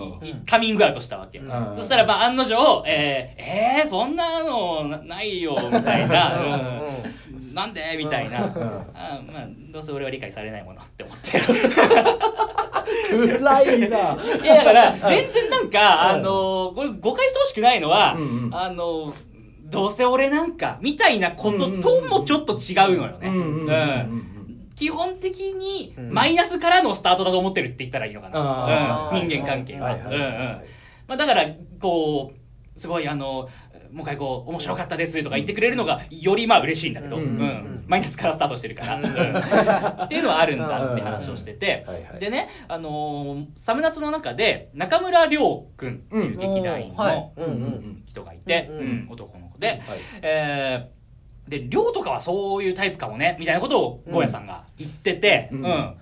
[0.47, 1.75] カミングアウトしたわけ、うん。
[1.77, 6.39] そしたらまあ案の定、えー、えー、そんなのなないよみたいな、
[7.31, 7.53] うん。
[7.53, 7.81] なんで？
[7.97, 8.45] みたいな、
[8.93, 11.39] あまあどうせ俺は理解されないものって思って。
[13.37, 14.17] 暗いな。
[14.43, 18.55] いやだから全然なんか、あのこれ誤解してほしくないのは、うんうん。
[18.55, 19.11] あの
[19.65, 23.27] どうせ俺なんかみたいなことともちょっと違うのよね。
[23.27, 24.31] うんうんうんうん
[24.75, 26.11] 基本的にうん。
[26.11, 29.97] マイナスからのスタートだと思ってるって言ったらいいのかな、あうん、人間関係は。
[31.07, 31.45] まあ、だから
[31.79, 32.33] こ
[32.75, 33.47] うすごいあの
[33.95, 37.37] もう一回こう面白かったですとか言ってくれるのがよりまあ嬉しいんだけど、ううん。
[37.37, 37.83] んうん。
[37.87, 38.97] マイナスからスタートしてるから、
[40.05, 42.19] っていうのはあるんだって話をしてて、はいはい。
[42.19, 47.31] でね、あのーサムナツの中で中村亮君っていう劇団員はい。
[47.37, 49.07] の人がいて、うんうん。
[49.09, 49.79] 男の子で、はい。
[50.21, 50.95] えー
[51.49, 55.63] で亮とかはそういうタイプかもねみたいなことをゴーヤさんが言ってて、ううん。
[55.63, 55.95] ん。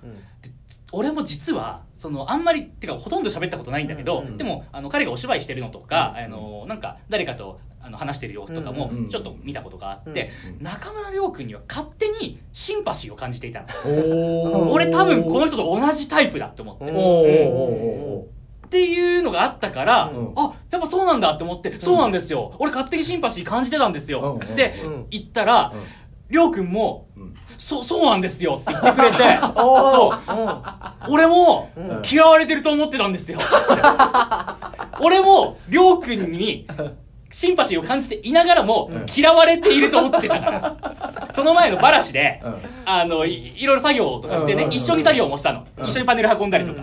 [0.93, 14.67] 俺も実はそのあんまりってかほとんど喋ったことないんだけど、うんうんでもあの彼がお芝居してるのとか、うんあのなんか誰かとあの話してる様子とかもうんうんちょっと見たことがあって、うん中村亮君には勝手にシンパシーを感じていたの。
[14.73, 16.83] 俺多分この人と同じタイプだって思って、
[18.65, 20.33] っていうのがあったから、うん。
[20.35, 22.53] あやっぱそうなんだって思って、そうなんですよ。
[22.59, 27.35] 俺勝手にシンパシー感じてたんですよ、うんってうん言ったら、うんりょうくんもうん。
[27.57, 29.39] そそうなんですよって言ってくれて。
[29.55, 30.29] おそう。
[30.29, 32.01] ー俺もうん。
[32.09, 33.39] 嫌われてると思ってたんですよ。
[35.01, 36.67] 俺もりょうくんに
[37.31, 39.05] シンパシーを感じていながらもうん。
[39.15, 40.75] 嫌われていると思ってたから。
[41.33, 42.55] その前のバラシでうん。
[42.85, 45.65] あのいいろいろ作業とかしてねうん一緒に作業もしたの。
[45.77, 45.85] うん。
[45.87, 46.81] 一緒にパネル運んだりとか。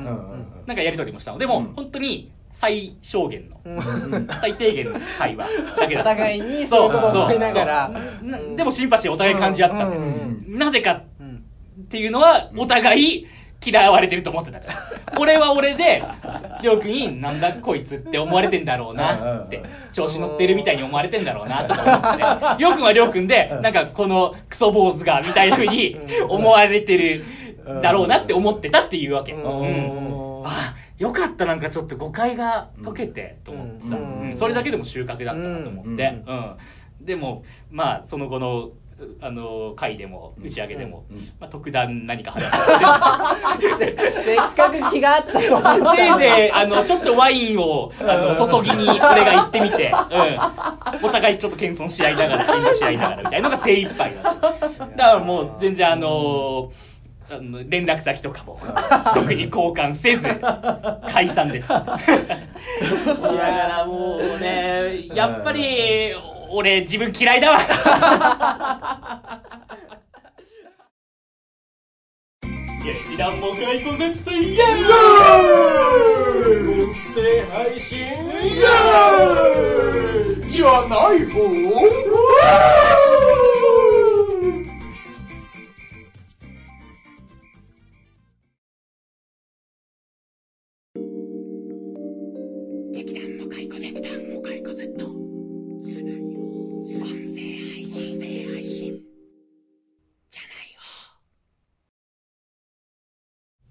[0.66, 1.38] なんかやり取りもしたの。
[1.38, 1.72] でも、うん。
[1.74, 3.70] 本当に最小限のう
[4.18, 4.28] ん。
[4.40, 7.90] 最低限の会話だけだお互いにそういうことを思いながら。
[8.22, 9.76] なでもシンパシーお互い感じ合った。
[9.76, 10.44] んだよ、うん。
[10.48, 10.58] うん。
[10.58, 11.44] なぜかうん。
[11.82, 13.26] っていうのはお互い
[13.64, 14.74] 嫌われてると思ってたから。
[15.18, 16.02] 俺は俺で
[16.62, 22.58] りょうくんになんだこいつって思われてんだろうなって調子乗ってるみたいに思われてんだろうなとか思って。
[22.58, 25.96] りょうくんはりょうくんでなんかこのクソ坊主がみたいなふうに
[26.28, 27.24] 思われてる
[27.82, 29.42] だろうなって思ってたっていうわけ、うん。
[29.42, 30.46] うん。
[30.46, 33.96] あよかったなんかちょっと誤解が解けてと思ってさ、
[34.34, 36.34] それだけでも収穫だったなと思って、うん。
[36.34, 36.56] うん。
[37.00, 38.70] でもまあその後の
[39.22, 41.16] あの会でも打ち上げでも、うん。
[41.40, 49.94] まあ、特段何か話して せっかく気があったと思ってせいぜいあのちょっとワインをあの注ぎに俺が行ってみて、
[51.00, 54.50] うん、お互いちょっと謙遜し合いながら謙遜し合いながらみたいなのが精一杯だった。
[54.50, 56.70] だからもう全然あのあの
[57.68, 58.58] 連絡先とかも
[59.14, 60.28] 特に交換せず
[61.08, 61.68] 解散です。
[61.68, 61.96] だか
[63.18, 66.12] らもうねやっぱり
[66.50, 67.58] 俺自分嫌いだわ。
[72.82, 74.84] 劇団もかいこ絶対イエーイ
[76.82, 80.50] 音声配信イエーイ！
[80.50, 81.38] じゃない方？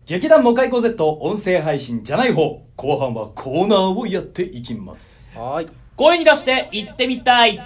[0.10, 5.32] 劇団モカイコ Z 音声配信じゃない方後半はコーナーをやっていきます。
[5.36, 5.70] はーい。
[5.98, 7.60] 声に出して言ってみたい。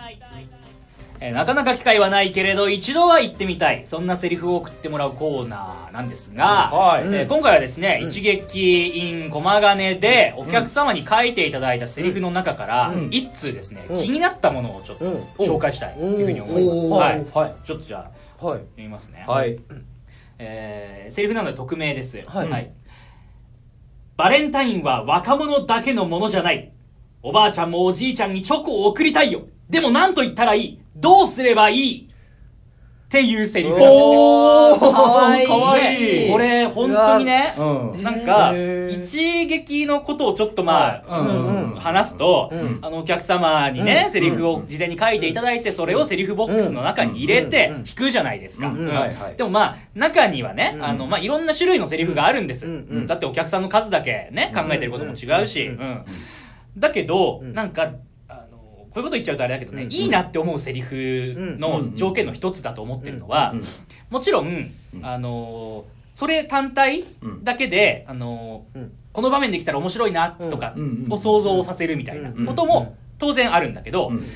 [1.21, 3.85] えーなかなか機会はないけれど、一度は言ってみたい。
[3.87, 7.03] そんなセリフを送ってもらうコーナーなんですが、はい。
[7.05, 13.07] えー今回はですね、一撃 in 駒金でお客様に書いていただいたセリフの中から、うん。
[13.09, 15.21] 一通ですね、うん気になったものをちょっとうん。
[15.37, 17.37] 紹介したいというふうに思います。
[17.37, 17.55] はい。
[17.65, 18.59] ちょっとじゃあ、はい。
[18.59, 19.23] 読みますね。
[19.25, 19.57] はい
[20.45, 22.21] えーセリフなので匿名です。
[22.49, 22.71] はい
[24.15, 26.71] バレンタインは若者だけのものじゃない。
[27.23, 29.47] おばあちゃんもおじいちゃんにチョコを贈りたいよ。
[29.69, 32.12] でも何と言ったらいいどうすればいい？
[33.13, 34.79] っていうセリフなんですよ。
[34.79, 35.45] かわいい。
[35.45, 36.31] かわいい。
[36.31, 38.01] これ、本当にね、うん。
[38.01, 38.51] なんか、
[38.89, 42.79] 一撃のことをちょっとまあ、話すと、うん。
[42.81, 44.11] あの、お客様にね、うん。
[44.11, 48.73] セリフを事前に書いていただいて、それをセリフボックスの中に入れて弾くじゃないですか。
[49.37, 50.83] でもまあ、中にはね、うん。
[50.83, 52.65] あの、まあ、いろんな種類のセリフがあるんです。
[53.05, 55.69] だってお客さんの数だけね、考えてることも違うし。
[56.79, 57.53] だけど、うん。
[57.53, 57.91] なんか、
[58.93, 59.91] こういうこと言っちゃうとあれだけどね、うん。
[59.91, 63.63] いいなって思うセリフの条件の一つだと思ってるのは、うん。
[64.11, 64.47] もちろん、
[64.93, 65.05] うん。
[65.05, 67.03] あのーそれ単体
[67.41, 68.65] だけで、あの
[69.13, 71.07] この場面できたら面白いなとかうん。
[71.09, 72.45] を想像させるみたいなうん。
[72.45, 74.27] ことも当然あるんだけど、うん。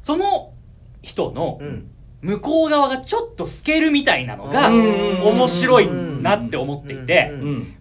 [0.00, 0.54] その
[1.02, 1.90] 人のうん
[2.22, 5.22] 向こう側がちょっと透けるみたいなのがうん。
[5.22, 7.32] 面白いなって思っていて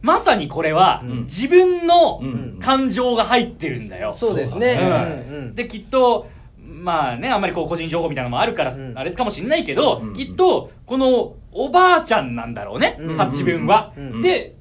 [0.01, 1.23] まさにこれはうん。
[1.23, 4.13] 自分のうん感情が入ってるんだよ。
[4.13, 5.51] そうですね。
[5.55, 6.27] できっと
[6.61, 8.97] まあねあんまりこう個人情報みたいなのもあるから、うん。
[8.97, 10.13] あれかもしれないけど、うん。
[10.13, 13.17] きっとこのおばあちゃんなんだろうね、うん。
[13.17, 14.21] タッチ分は、うん。
[14.21, 14.55] で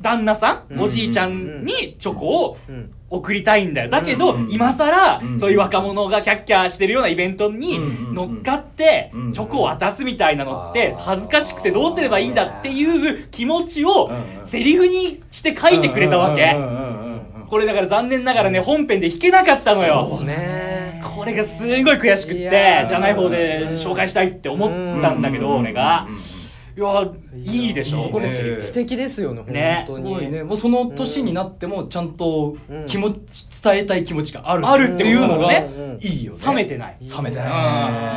[0.00, 0.80] 旦那さん、うん。
[0.82, 3.90] おじいちゃんにチョコをうん送りたいんだよ。
[3.90, 5.40] だけど、うん今さら、うん。
[5.40, 12.84] そういう若者がキャッキャしてるようなイベントにうん乗っかって、うんチョコを渡すみたいなのって恥ずかしくてどうすればいいんだってい
[13.22, 16.56] う気持ちをうんセリフにして書いてくれたわけ、
[17.48, 20.06] これだから残念ながらね本編で弾けなかったのよ。
[20.10, 21.00] そうね。
[21.16, 24.68] これがすごい悔しくっいてじゃない方で紹介したいって思っ
[25.00, 26.20] たんだけどうん俺がうんうん
[26.76, 28.10] いやいいでしょ。
[28.10, 29.84] これ素敵ですよねね。
[29.88, 30.14] 本当に。
[30.14, 30.42] すごいね。
[30.42, 35.98] もうその年になってもちゃんとうん気持ち伝えたい気持ちがあるあるっていうのがね。
[36.02, 36.38] いいよね。
[36.46, 36.98] 冷めてない。
[37.00, 37.46] 冷めてない。
[37.46, 37.52] うん。
[37.52, 37.56] い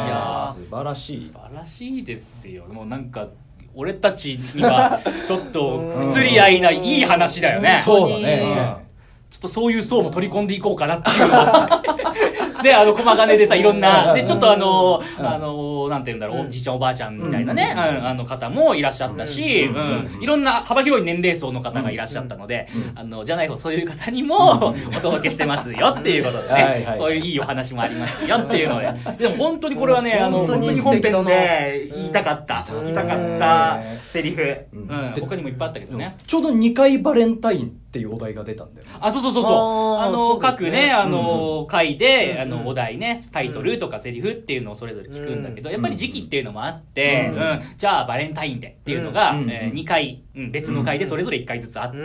[0.09, 0.53] やー。
[0.55, 1.31] 素晴らしい。
[1.33, 2.65] 素晴らしいですよ。
[2.65, 3.29] もうなんか
[3.75, 7.79] 俺たちには ちょっと不釣り合いないい話だよね。
[7.81, 8.23] そうだうん。
[8.23, 8.89] ね
[9.29, 11.29] ちょっとそういう層も取り込んでいこうかなっていうの
[12.63, 15.27] で、あの、駒金でさ、いろんな、で、ちょっとあの、うん。
[15.27, 16.47] あの、なんて言うんだろう、うん。
[16.47, 19.75] おじいちゃんおばあちゃんみたいなね、あの方もいらっしゃったし、うん。
[19.75, 20.23] うん。
[20.23, 32.83] いろんな幅広い年齢層の方がいらっしゃったのでうん、あの、じゃない方、そういう方にも お届けしてますよっていうことでねこういういいお話もありますよっていうので、でも本当にこれはね、あの、本当に本編で言いたかった、うん。
[32.83, 34.85] 言いたかったセリフ、ううん。
[34.85, 36.17] ん、他にもいっぱいあったけどね。
[36.25, 38.93] ちょうど2回バレンタインっていうお題が出たんだよね。
[39.01, 39.97] あ、そうそうそうそう。
[39.97, 40.39] あの、ね。
[40.39, 47.39] 各ね、あの、回で、あうんの、お題ね、タイトルとかセリフっていうのをそれぞれ聞くんだけど、うんやっぱり時期っていうのもあって、ううん。
[47.39, 50.51] ん、じゃあバレンタインデーっていうのが、うんえ2回、うん。
[50.51, 51.97] 別の回でそれぞれ1回ずつあった。
[51.97, 52.01] うん。
[52.01, 52.03] う。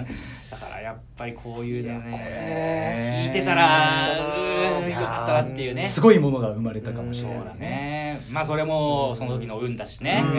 [0.00, 0.06] ん。
[0.50, 4.10] だからやっぱりこういうね、聞いてたら、
[4.78, 5.82] うん、よかったなっていうね。
[5.82, 7.44] すごいものが生まれたかもしれない。
[7.44, 8.20] だね。
[8.30, 10.36] まあそれもその時の運だしね、うん。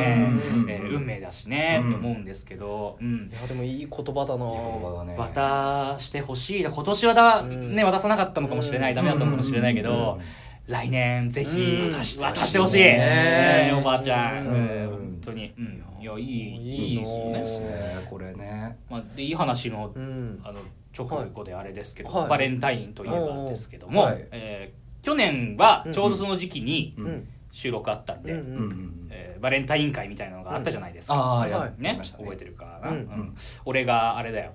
[0.69, 1.89] えー運命だしね、うん。
[1.89, 3.29] って思うんですけど、うん。
[3.31, 3.35] い。
[3.41, 5.13] やでもいい言葉だな。
[5.15, 6.71] 渡してほしいな。
[6.71, 7.75] 今年はだ、うん。
[7.75, 10.19] ね渡さなかったのかもしれない、ダメだったのかもしれないけど、
[10.67, 11.93] 来年ぜひうん。
[11.93, 13.71] 渡してほしい、ね。
[13.71, 14.45] ねおばあちゃん。
[14.45, 16.99] 本当に、うん、いやいいいい
[17.33, 18.77] ですよねこれね。
[18.89, 20.39] まあ、でいい話のうん。
[20.43, 20.60] あの
[20.97, 22.29] 直後であれですけど、はい。
[22.29, 24.27] バレンタインといえばですけども、はい。
[24.31, 27.12] えー去年はちょうどその時期にううん。
[27.12, 28.45] ん収録あったんで、うんうん。
[28.45, 32.23] うんえーバレンタイン会みたいなのがあったじゃないですか、はいああやりねましたね。
[32.23, 32.95] 覚えてるかな、うん。
[32.95, 33.36] うん。
[33.65, 34.51] 俺があれだよ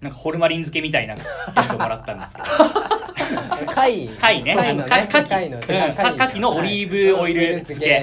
[0.00, 1.20] なんかホルマリン漬けみたいなや
[1.68, 2.48] つをもらったんですけど。
[3.66, 4.08] 貝。
[4.08, 4.54] 貝ね。
[4.54, 5.30] 貝のかかき。
[5.30, 5.62] 貝のうん
[5.94, 8.02] かかきのオリーブオイル漬け。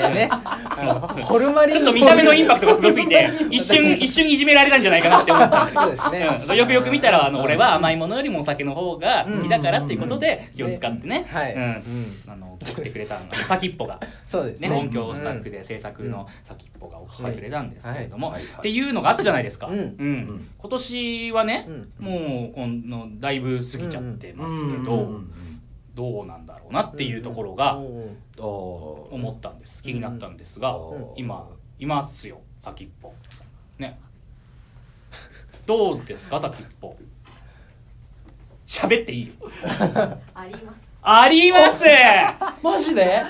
[1.24, 6.42] ホルマリンちょっと見た目のインパクトがすごすぎて一瞬 一瞬いじめられたんじゃないかなって思ったんだそうですね。
[6.48, 6.56] うん。
[6.56, 11.54] よくよく見たらあの俺は甘いものよりもお酒の方が好きだからっていうことで気を使ってね、はい。
[11.54, 11.62] うん。
[11.62, 13.22] うんあの送ってくれたの。
[13.46, 14.70] 先っぽが、ね、そうですね。
[14.70, 19.80] 音響スタッフで制作の先っぽが送ってくれたんですけれども、っていうのがあったじゃないですか、うん。
[19.80, 20.48] ん。
[20.58, 25.34] 今年はね、うんもうこのだいぶ過ぎちゃってますけど、うんうん
[25.98, 29.82] どうなんだろうなっていうところが思思ったんです。
[29.82, 31.06] 気になったんですが、うん。
[31.16, 33.12] 今いますよ先っぽ。
[33.80, 34.00] ね。
[35.66, 36.96] どうですか先っぽ。
[38.68, 39.34] 喋っていいよ。
[40.36, 40.98] あります。
[41.02, 41.84] あります。
[42.62, 43.24] マジで？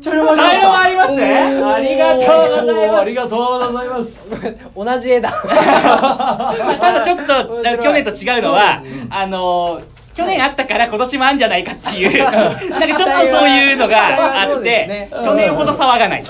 [0.00, 1.74] 茶色も茶色もありますおー。
[1.74, 3.00] ありがとうございます。
[3.00, 4.30] ありがとうございます。
[4.74, 5.30] 同じ絵だ。
[5.44, 9.80] まあただちょっと去年と違うのはあの
[10.14, 13.04] 去年あったから今年もあんじゃないかっていう なんかちょっと
[13.38, 13.98] そういうのが
[14.42, 16.22] あって去年ほど騒がない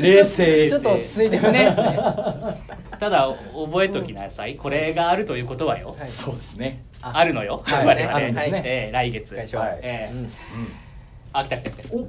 [0.00, 1.76] 冷静ちょっと落ち着いてますね。
[3.00, 4.56] ただ覚えときなさい。
[4.56, 5.96] これがあるということはよ。
[5.98, 6.08] はい。
[6.08, 6.82] そうですね。
[7.00, 7.24] あ。
[7.24, 7.62] るのよ。
[7.64, 7.86] はい。
[7.86, 8.62] 我々あるんですね。
[8.62, 9.34] えー来月。
[9.34, 9.40] は。
[9.42, 9.46] い
[9.80, 10.14] えー。
[10.14, 10.28] うん。
[11.32, 11.94] あ来た来た来た。
[11.94, 12.06] お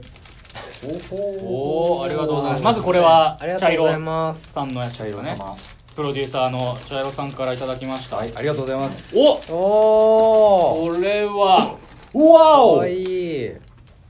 [1.43, 2.63] おおありがとうございます。
[2.63, 3.97] まずこれは茶色さ
[4.63, 5.55] んのやつ茶色ね様
[5.95, 8.15] プロデューサーの茶色さんからいただきました。
[8.17, 9.15] はいありがとうございます。
[9.17, 11.77] おおおこれは
[12.13, 12.77] うわお！
[12.77, 13.51] かわいい。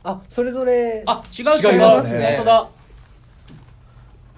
[0.03, 1.03] あそれぞれ。
[1.05, 2.35] あ違う違う違いますね。
[2.37, 2.69] 本当だ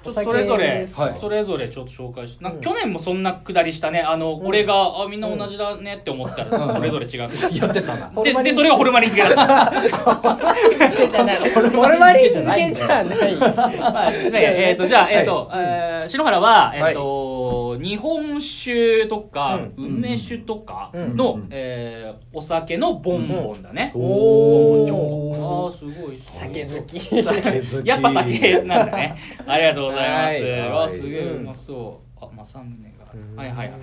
[0.03, 1.15] ちょっとそれぞれはい。
[1.19, 2.63] それぞれちょっと紹介してなんかうん。
[2.63, 4.01] 去年もそんなくだりしたね。
[4.01, 4.47] あのうん。
[4.47, 7.19] 俺があみんな同じだねって思ったらそれぞれ違う。
[7.21, 8.11] やってたな。
[8.23, 11.39] ででそれがホルマリン漬けだった漬けじゃない。
[11.49, 13.35] ホルマリン漬けじゃない。
[13.35, 19.85] まあね えっとじゃあえっとはいえー篠原はえっと日本酒とかうん。
[19.97, 21.15] 梅酒とかうん。
[21.15, 21.47] のうん。
[21.49, 23.91] えーお酒のボンボンだね。
[23.95, 25.75] おあー。
[25.75, 26.99] ーすごい酒好き。
[26.99, 27.87] 酒好き。
[27.87, 29.17] やっぱ酒なんだね。
[29.45, 30.43] ありがとうございます。
[30.43, 30.69] はい。
[30.69, 32.23] わすげえうまそう。
[32.23, 32.65] あ、正宗
[33.13, 33.36] うん。
[33.36, 33.41] が。
[33.43, 33.69] はいはいはい。
[33.69, 33.82] うん。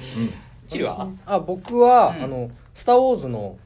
[0.68, 1.09] チリは？
[1.27, 2.25] あ僕は、うん。
[2.25, 3.57] あの「スター・ウォーズ」の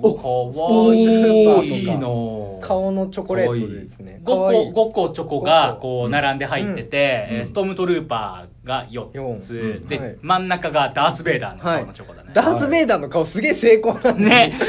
[0.00, 0.32] お、かわ
[0.66, 0.98] おい。
[0.98, 1.84] ーい。
[1.84, 2.60] いいの。
[2.62, 4.20] 顔のチョコレートですね。
[4.22, 4.72] 5かわいい。
[4.72, 6.04] 個五個チョコがこ。
[6.06, 9.88] う並んで入ってて、ストームトルーパーが4つ、うん。
[9.88, 10.16] で、はい。
[10.22, 12.30] 真ん中がダース・ベイダーの顔のチョコだね。
[12.32, 14.52] ダース・ベイダーの顔すげえ成功なんで、ね。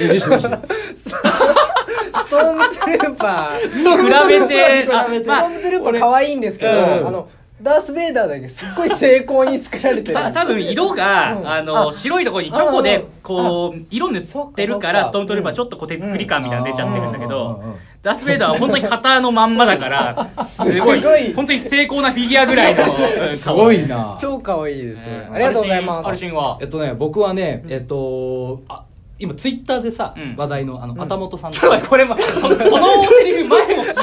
[2.32, 2.54] ストー。
[2.54, 7.08] ムトゥルーパーそう比べて、トまあームトゥルーパー可愛いんですけど、うん。
[7.08, 7.30] あの
[7.62, 10.17] ダース・ベイダーだけすっごい成功に作られてる。
[10.34, 11.48] 多分色が、うん。
[11.48, 17.63] あのあ白いところにチョコでこう色塗ってるからストームトルーパーちょっとこう手作り感みたいなの出ちゃってるんだけど、
[18.02, 21.02] ダース・ベイダーは本当に型のまんまだから すごい。
[21.36, 24.17] 本当に成功なフィギュアぐらいのうん すごいな。
[24.20, 25.30] 超可愛いです、ね。
[25.32, 26.08] ありがとうございます。
[26.08, 26.58] アルシンは？
[26.62, 28.86] えっとね僕はねえっとあ
[29.22, 30.36] 今ツイッターでさ、うん。
[30.36, 30.98] 話題のあの、ん。
[30.98, 34.02] 旗本さんちょっと待ってこれもそのこのセリフ前も聞いた。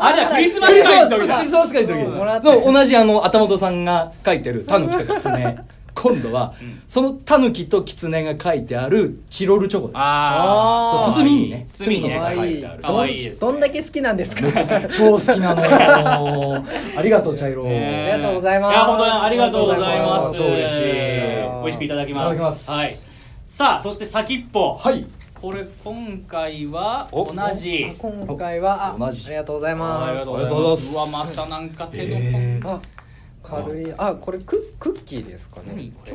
[0.00, 1.38] あじゃあクリスマスクリスマス会の時だ。
[1.38, 5.58] クリスマス会の時もらったの同じあの旗本さんが書いてるタヌキとキツネ。
[6.00, 6.80] 今度は、うん。
[6.86, 9.96] そのタヌキとキツネが書いてあるチロルチョコです。
[9.96, 11.06] あー。
[11.06, 11.64] そう包みにね。
[11.66, 12.82] 包みにね書いてある。
[12.86, 13.50] 可愛いですね。
[13.50, 14.42] どんだけ好きなんですか？
[14.90, 16.62] 超好きなのよ。
[16.96, 18.74] ありがとう茶色、ねありがとうございます。
[18.74, 20.38] いや本当にありがとうございます。
[20.38, 20.82] 超嬉しい。
[20.84, 22.22] 美味しくいただきます。
[22.22, 22.70] いただきます。
[22.70, 22.96] はい
[23.58, 24.76] さあそして先っぽ。
[24.76, 25.04] はい。
[25.34, 27.24] これ今回はお。
[27.24, 27.92] 同じ。
[27.98, 29.26] 今回はあ同じ。
[29.26, 30.10] ありがとうございます。
[30.10, 30.94] ありがとうございます。
[30.94, 32.56] うわまたなんか手の込えー。
[32.58, 32.80] んだあ
[33.42, 33.92] 軽い。
[33.98, 34.14] あ。
[34.14, 35.72] これククッキーですかね。
[35.74, 36.14] 何これ？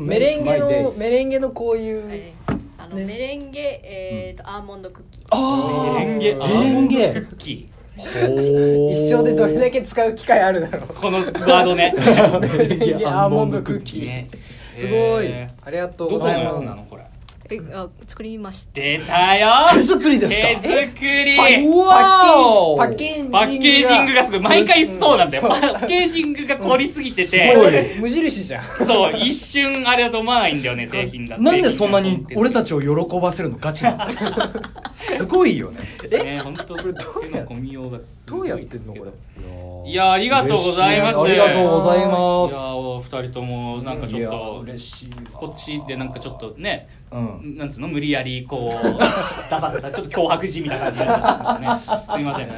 [0.00, 2.32] メレンゲのメレンゲのこういう、はい
[2.76, 3.04] あのね。
[3.06, 5.24] メレンゲ、えーとアーモンドクッキー。
[5.30, 6.34] あメレンゲ。
[6.34, 7.12] メレンゲ。
[7.14, 8.90] クッキー。
[8.92, 10.82] 一生でどれだけ使う機会あるだろう。
[10.90, 11.94] ーこのワードね。
[11.96, 14.28] メレンゲアーモンドクッキー、ね
[14.74, 15.26] すごい。
[15.26, 16.60] えありがとうございます。
[16.60, 17.03] つなのこれ
[17.50, 18.72] えあ作りました。
[18.80, 19.48] 出たよ。
[19.74, 20.60] 手作りですか？
[20.62, 21.36] 手作り。
[21.66, 23.24] うわーパッケージ。
[23.24, 24.40] パパッケージングがすごい。
[24.40, 25.42] 毎回そうなんだよ。
[25.44, 25.46] う。
[25.48, 28.64] んパッケージングが凝りすぎてすごてい無印じゃん。
[28.86, 33.58] そう一瞬あれだと思わないんだよね製品だなんでそんなに俺たちちを喜ばせるの？
[33.58, 33.94] ガチな。
[33.94, 34.06] の
[34.94, 35.80] すごいよね。
[36.10, 38.94] ね本当手の込みようがすごいどうやってんの？
[38.94, 39.90] これ。
[39.90, 41.18] いやありがとうございます。
[41.20, 42.54] ありがとうございいます。
[42.54, 45.16] やお二人ともなんかちょっいやと嬉しいわ。
[45.34, 47.56] こっちでなんかちょっとねうん。
[47.56, 48.84] なんつうの無理やりこう
[49.48, 51.76] 出させたちょっと脅迫じみた感じになっちゃったんでね。
[52.12, 52.48] すみません。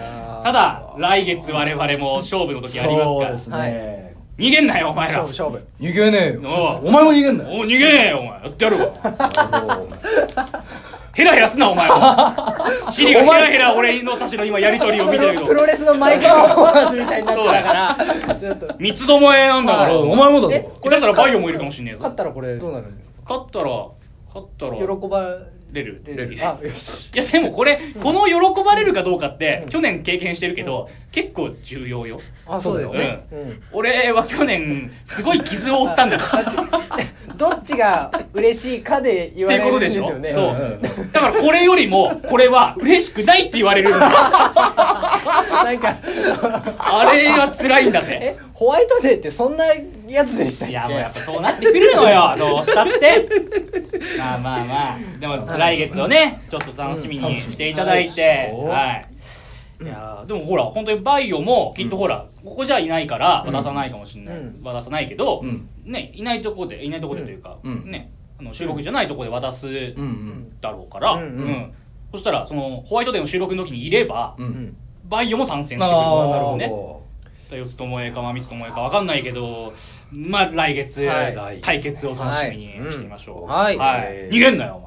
[0.43, 3.65] ただ来月我々も勝負の時ありますから。
[3.65, 4.15] ね。
[4.39, 5.23] 逃げんなよお前ら。
[5.23, 5.67] 勝負勝負。
[5.81, 6.81] 逃げねえよ。
[6.85, 7.51] お前も逃げんなよ。
[7.51, 8.31] お逃げねえよお前。
[8.43, 8.89] やってやるわ。
[11.15, 11.95] ヘラヘラすなお前も。
[12.91, 15.47] シリがヘラヘラ俺のたちの今やりとりを見てるけど。
[15.47, 17.97] プロレスのマイクパフォーマンスみたいになってたから。
[18.79, 19.89] 三つどもえなんだから。
[19.89, 19.97] はい。
[19.97, 22.01] お前もだえぞこれしたらバイオもいるかもしんねえぞ。
[22.01, 23.17] 勝ったらこれどうなるんですか？
[23.27, 23.87] 勝ったら
[24.37, 24.77] 勝ったら。
[24.77, 25.39] 喜ば
[25.73, 26.03] れる。
[26.05, 27.11] れるあよし。
[27.15, 32.21] いやでもこれこの喜ばれるかどうかって去年経験してるけど結構重要よ。
[32.47, 33.27] あそうですね。
[33.33, 33.63] うん。
[33.73, 36.23] 俺は去年すごい傷を負ったんだよ
[37.37, 41.13] どっちが嬉しいかで言われるんでしょですよねそううん。
[41.13, 44.09] だからこれよりもこれは嬉しくないって言われるんだ
[45.65, 45.97] なんか
[46.79, 48.19] あれは辛いんだぜ。
[48.21, 49.65] えホワイトデーってそんな
[50.09, 50.73] やつでしたっけ？
[50.73, 52.35] いやもうやっぱそうなってくるのよ。
[52.39, 53.29] どうしたって。
[54.19, 54.99] まあまあまあ。
[55.19, 59.85] でも来月をねちょっと楽しみにしていただいて、うんはい。
[59.85, 64.63] いやーでもほら本当にバイオもきっとほら、ここじゃいないから渡さないかもしれない、うん。
[64.63, 65.69] 渡さないけど、うん。
[65.85, 67.91] ねいないとこでいないとこでというか、うん。
[67.91, 70.61] ねあの収録じゃないとこで渡すうんうん。
[70.61, 71.29] だろうから、うんうん。
[71.29, 71.73] うん。
[72.13, 74.77] そしたらそのホワイトデーの収録の時にいれば、ううんん
[75.09, 79.73] バイオも参戦してくあるあなるほねど四つ友えかまみつ友えかわかんないけど
[80.13, 81.61] まあ来月、はい。
[81.61, 83.51] 対決を楽しみにしてみましょう。
[83.51, 83.77] はい。
[83.77, 84.29] はい。
[84.31, 84.81] 逃げんなよ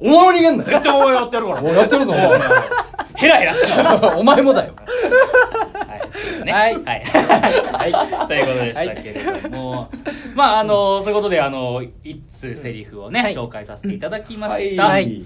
[0.00, 0.20] お前。
[0.22, 1.62] お前も逃げんなよ絶対お前やってやるから。
[1.62, 2.12] お いやってるぞ
[3.16, 4.74] ヘラヘラすな お前もだよ。
[4.76, 6.44] はい。
[6.44, 6.52] ね。
[6.52, 6.74] はい。
[6.84, 8.26] はい。
[8.28, 9.88] ということでしたけれども、
[10.34, 13.34] まあ、あの、そういうことで、あの、一通セリフをね、はい。
[13.34, 14.84] 紹介させていただきました。
[14.84, 15.22] はい。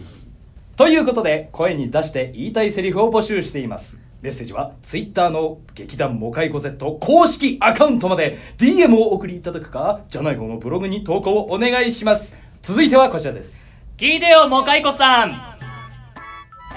[0.76, 8.36] ということで声に出して言いたいセリフを募集していますメッセージは Twitter の劇団モカイコ Z 公式アカウントまで。
[8.58, 12.36] DM をお送りいただくかじゃない方のブログに投稿をお願いします。
[12.62, 13.72] 続いてはこちらです。
[13.96, 15.50] 聞いてよ、もかいこさん。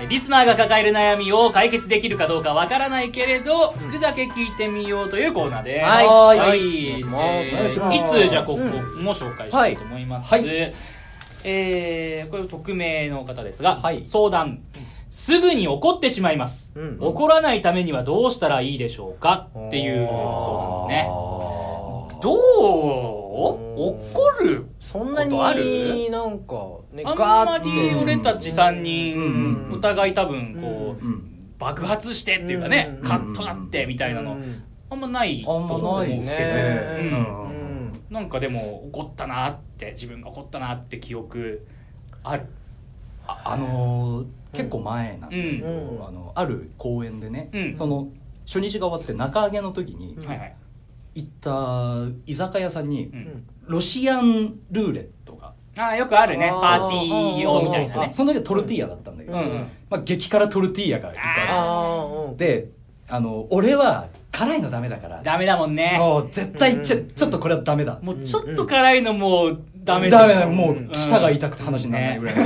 [0.10, 5.86] リスナーが抱える悩みを解決できるかどうかわからないけれど、服だけ聞いてみようというコーナーです。
[5.86, 6.08] はい。
[6.08, 6.40] はい。
[6.40, 7.00] はい。
[7.00, 7.04] い。
[8.10, 8.60] つ、じゃあ、ここ
[9.02, 10.30] も紹介したいと思います。
[10.30, 10.46] はい。
[10.46, 10.74] はい。
[11.44, 14.04] えー、これ匿名の方ですが、はい。
[14.06, 14.60] 相談。
[15.14, 16.98] すぐに怒ってしまいます、うん。
[17.00, 19.48] 怒らないためにはどうしたらいいでしょうか？
[19.68, 20.18] っていう相
[20.58, 21.08] 談ですね。
[22.20, 22.38] どう？
[23.76, 25.64] 怒るそんなことある？
[25.94, 26.56] になんか
[26.92, 29.16] ねあんまり俺たち3人、
[29.70, 29.76] うん。
[29.76, 31.30] お互い多分こう、うん。
[31.60, 33.08] 爆発してっていうかね、うん。
[33.08, 34.64] カッとなってみたいなの、うん。
[34.90, 36.98] あんまないあんまないですねね。
[37.00, 37.44] うん。
[37.44, 37.92] うん。
[38.10, 41.68] なんかでも怒ったなって自分が怒ったなって記憶
[42.24, 42.48] ある？
[43.28, 45.72] ああのー結構前なんだけど、う
[46.04, 46.06] ん。
[46.08, 47.76] あのある公演でね、うん。
[47.76, 48.10] その
[48.46, 50.56] 初日が終わって中揚げの時にうんはいはい、
[51.16, 53.46] 行った居酒屋さんにうん。
[53.66, 56.62] ロシアンルーレットがああよくあるねあー。
[56.80, 59.68] パーティー用みたいなその時はトルティーヤだったんだけど、うんうん。
[59.90, 62.38] まあ、激辛トルティーヤがいあーうん。
[62.38, 62.68] てで
[63.10, 65.22] あの俺は辛いのダメだから。
[65.24, 65.94] ダメだもんね。
[65.96, 68.00] そう絶対ちょ,、うんちょっとこれはダメだ。
[68.02, 70.16] もうちょっと辛いのもうダメでし。
[70.16, 72.36] ょダメだもう舌が痛くて話にならないぐらい、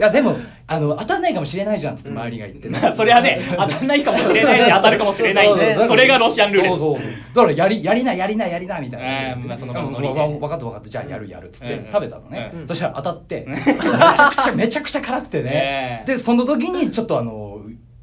[0.00, 0.36] いやでも
[0.66, 2.68] あの当たんないかもしれないじゃんっつって周りが言って。
[2.68, 7.06] ね、まあそれはね当たんないかもしれないし当たるかもしれないそうそれがロシアンルーレットそうそう。
[7.34, 10.88] だからやりやりなやりなやりなみたいな、うんまあその分かった分かった。
[10.88, 11.92] じゃあやるやるっつってうん。
[11.92, 12.66] 食べたのね、うん。
[12.66, 16.02] そしたら当たってめちゃくちゃめちゃくちゃ辛くてね。
[16.06, 17.47] でその時にちょっとあの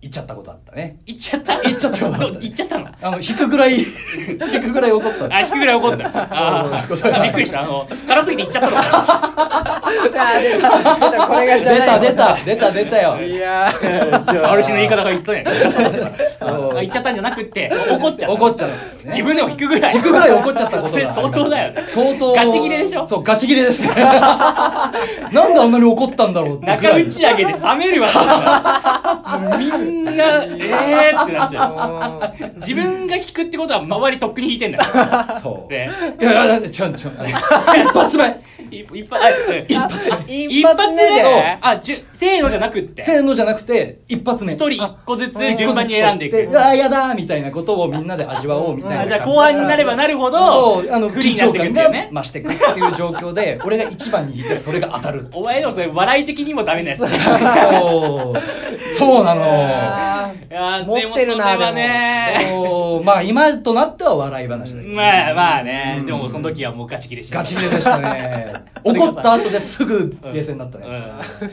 [0.01, 0.97] 行っちゃったことあったね。
[1.07, 1.53] 行っちゃった？
[1.63, 2.87] 行っちゃったことあった行っちゃったの？
[3.01, 5.35] あの引くぐらい 引くぐらい怒った。
[5.35, 6.05] あ、引くぐらい怒った。
[6.07, 7.17] あー。
[7.19, 7.61] あびっくりした。
[7.61, 8.75] あの、辛すぎて行っちゃったの。
[8.75, 13.19] かあー出た出たこれがじゃ出ないた出た出た出たよ。
[13.23, 14.41] いやー。
[14.43, 14.51] な。
[14.51, 15.43] ある種の言い方が言ったんや。
[15.43, 16.05] 行っちゃったんだか
[16.45, 18.31] らうんあ行っちゃったんじゃなくて、怒っちゃった。
[18.31, 19.95] 怒っちゃった、ね、自分でも引くぐらい。
[19.95, 21.83] 引くぐらい怒っちゃったことがそれ相当だよね。
[21.87, 22.33] 相当。
[22.33, 23.07] ガチ切れでしょ？
[23.07, 23.89] そうガチ切れですね。
[23.95, 24.91] な
[25.47, 27.03] んであんなに怒ったんだろうってぐ中らい。
[27.03, 28.09] 打ち上げで冷めるわ。
[29.57, 32.59] み んな、えーってなっちゃう。
[32.59, 34.83] 自分が引くってことは周りとっくに引いてんだよ。
[35.41, 35.89] そうね。
[36.19, 37.31] いやちょちょ一
[37.93, 38.41] 発目
[38.71, 41.57] 一一発、あうん一発目一発目で。
[41.61, 43.01] あ、じゅ、せーのじゃなくって。
[43.01, 44.53] せーのじゃなくて一発目。
[44.53, 46.37] 一人一個ずつ順番に選んでいく。
[46.37, 51.85] でうわやだーみたいなことをみんなで味わおうみたいなあじゃあ後半になればなるほど、あの緊張感が。
[52.11, 55.27] 増してくっていう状況で 俺が一番にいてそれが当たる。
[55.33, 57.01] お前でもそれ笑い的にもダメなやつ。
[57.01, 58.93] いそう。
[58.93, 59.45] そうなの。
[60.85, 61.59] 持ってるなでも。
[61.59, 63.03] それはね。
[63.03, 64.93] まあ今となっては笑い話だけど。
[64.95, 66.05] まあまあね、うん。
[66.05, 67.55] でもその時はもうガチ切れしちゃった。
[67.55, 70.87] ガチ切れでしたね 怒った後ですぐ冷静になったね、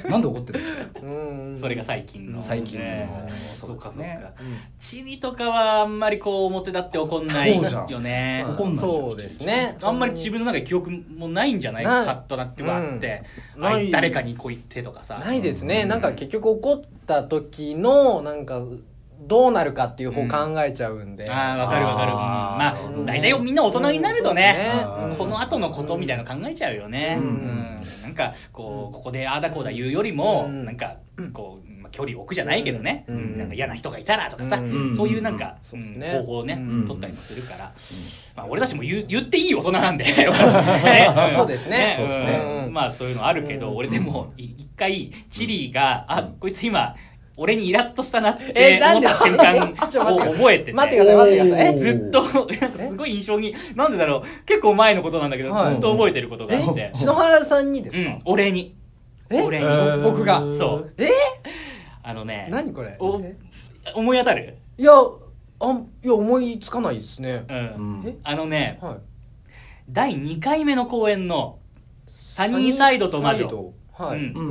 [0.08, 1.58] なんで怒ってるーうん。
[1.58, 2.40] それが最近の。
[2.40, 2.84] 最近の。
[2.84, 3.08] ね。
[3.54, 3.92] そそううか。
[3.92, 4.32] そうか。
[4.78, 7.88] チビとかはあんまりこう表立って怒んないそうじゃん。
[7.88, 9.76] よね怒んないじゃんそうですね。
[9.82, 13.22] あんまり自分の中で記憶もないんじゃないカッとなってはあって、
[13.90, 15.18] 誰かにこう言ってとかさ。
[15.18, 15.84] ないですね。
[15.84, 18.62] なんか結局怒った時のなんか
[19.26, 23.06] どうなるかっていう方考えちゃうんで、ああわかるわかる、まあうん。
[23.06, 25.16] 大体みんな大人になるとね、うん。
[25.16, 27.26] この後のことみたいなの考えちゃうよね、うん。
[27.26, 28.02] うん。
[28.02, 30.64] なんかこうここでああだこうだ言うよりも、うん。
[30.64, 30.96] なんか
[31.32, 33.38] こう、まあ、距離を置くじゃないけどね、うん。
[33.38, 34.94] なんか嫌な人がいたらとかさ、うん。
[34.94, 36.86] そういうなんか、方法をね、うん。
[36.86, 37.72] 取ったりもするから、
[38.34, 40.04] まあ、俺たちも言う言っていい大人なんで。
[40.04, 41.94] そう ですね。
[41.96, 42.64] そうですね。
[42.66, 42.72] うん。
[42.72, 43.76] まあそういうのあるけど、うん。
[43.76, 46.94] 俺でもい一回チリが、あこいつ今
[47.36, 49.06] 俺にイラッとしたなってえなんで？
[49.06, 50.72] 思った瞬間 を覚えてて。
[50.72, 51.66] 待ってください待ってください。
[51.68, 51.78] え？
[51.78, 52.28] ずっとな
[52.68, 54.44] んかすごい印象になんでだろう？
[54.46, 55.70] 結構前のことなんだけど、はい。
[55.72, 58.74] ずっと覚えてることがあって、篠原さんにですか、うん、俺に。
[59.30, 59.40] え？
[59.42, 59.68] 俺に、え？
[59.68, 60.40] ー僕が？
[60.50, 60.92] そう。
[60.98, 61.08] え？
[62.02, 62.96] あのね何これ？
[62.98, 64.58] 思い当たる？
[64.78, 64.92] いや
[65.60, 67.44] あいや思いつかないですね。
[67.48, 67.60] うん、う
[68.08, 68.18] ん。
[68.24, 68.96] あのねはい。
[69.90, 71.58] 第2回目の公演の
[72.12, 73.46] 「サニーサイドと魔女」
[74.06, 74.34] はい、うん。
[74.34, 74.44] うん。
[74.44, 74.48] う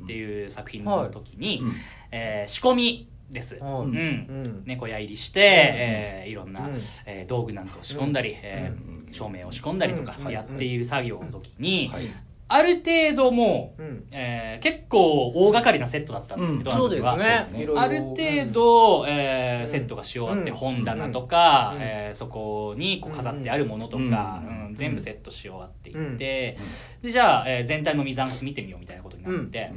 [0.04, 1.72] っていう作品の時に、うん。
[2.12, 3.62] えー仕込みです、はい。
[3.62, 3.86] うん。
[3.86, 4.62] うん。
[4.66, 6.74] 猫屋入りして、えーいろんな、うん。
[7.06, 10.32] えー道具なんかを仕込んだり、えー照明を仕込んだりとかうん。
[10.32, 12.04] やっている作業の時に、はい
[12.52, 14.06] ある程度もう、うん。
[14.10, 16.76] えー結構大掛かりなセットだったんだけど、うん。
[16.76, 17.46] そうですね。
[17.52, 18.16] ねある程
[18.52, 20.56] 度、えーうんセットがし終わって、うん。
[20.56, 21.82] 本棚とか、うん。
[21.82, 24.66] えーそこにこう飾ってあるものとか、うん。
[24.66, 26.56] うん全部セットし終わっていって、
[27.02, 29.70] でじゃあ、えー全体の見残見てみようみたいなことになって、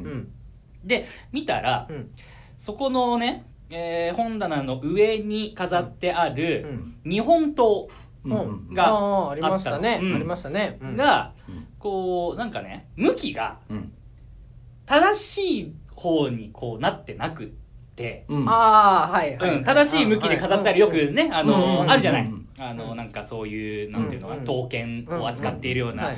[0.83, 2.09] で見たら、うん。
[2.57, 6.65] そこのね、えー本棚の上に飾ってあうる
[7.05, 7.09] ん。
[7.09, 7.87] 日本刀うん
[8.25, 9.95] があーありましたね。
[9.95, 10.77] ありましたね。
[10.81, 10.97] うん。
[10.97, 13.91] が、うんこうなんかね向きがうん。
[14.85, 17.47] 正しい方にこうなってなくっ
[17.95, 18.49] て、うん。
[18.49, 26.11] ああはいはいうん、正しい向きで飾ってあるよくね、あの、うんあるじゃない、うんあのなんかそういうなんていうのか刀剣を扱っているような、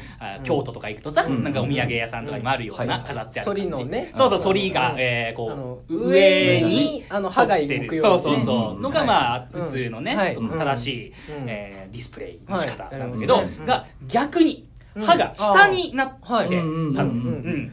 [0.43, 1.43] 京都とか行くとさ、うん。
[1.43, 8.79] なんかお土産屋さんとかにもあるよううなん飾ってある感じ、そうそう反りが、うんえこう上上ににあの歯が動くそうそうそう、う。
[8.79, 11.49] んのがまあ、うん普通のね、はい正しい、うん。
[11.49, 12.99] えーディスプレイの仕方はい。
[12.99, 17.71] なんだけど、が逆に歯が下になって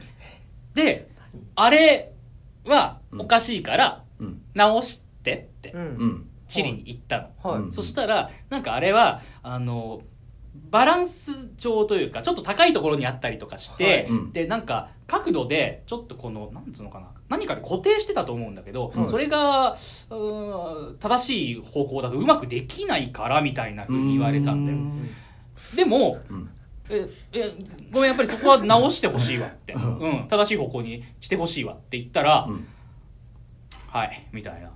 [0.73, 1.07] で
[1.55, 2.13] あれ
[2.65, 4.41] はおかしいからうん。
[4.53, 5.73] 直してって
[6.53, 7.61] チリに行ったの、はい。
[7.63, 7.71] うん。
[7.71, 10.01] そしたらなんかあれはあの
[10.69, 14.05] バランス上というかちょっと高いところにあったりとかして、はい。
[14.05, 14.31] うん。
[14.31, 19.09] でなんか角度でちょっとこのなんつうのかな何かで固定してたと思うんだけど、はい。
[19.09, 24.77] それがうーん正しい方向だとうまくできないからみたいな風に言われたんだよ。
[25.75, 26.49] でもうん。
[26.89, 27.55] ええ
[27.91, 29.97] ごめんやっぱりそこは直してほしいわって、うん。
[29.99, 32.67] うん、正しい方向にしてほしいわって言ったら、うん
[33.93, 34.71] はいみたいな。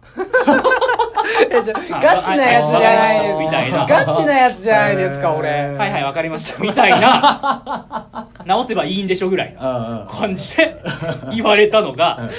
[1.49, 3.39] えじゃあガチなやつじゃないです。
[3.39, 10.79] みたいなガチなやつじゃないですか俺はいはいわかりましたみたいな直せばいいんでしょぐらいなあ感じで
[11.33, 12.29] 言われたのが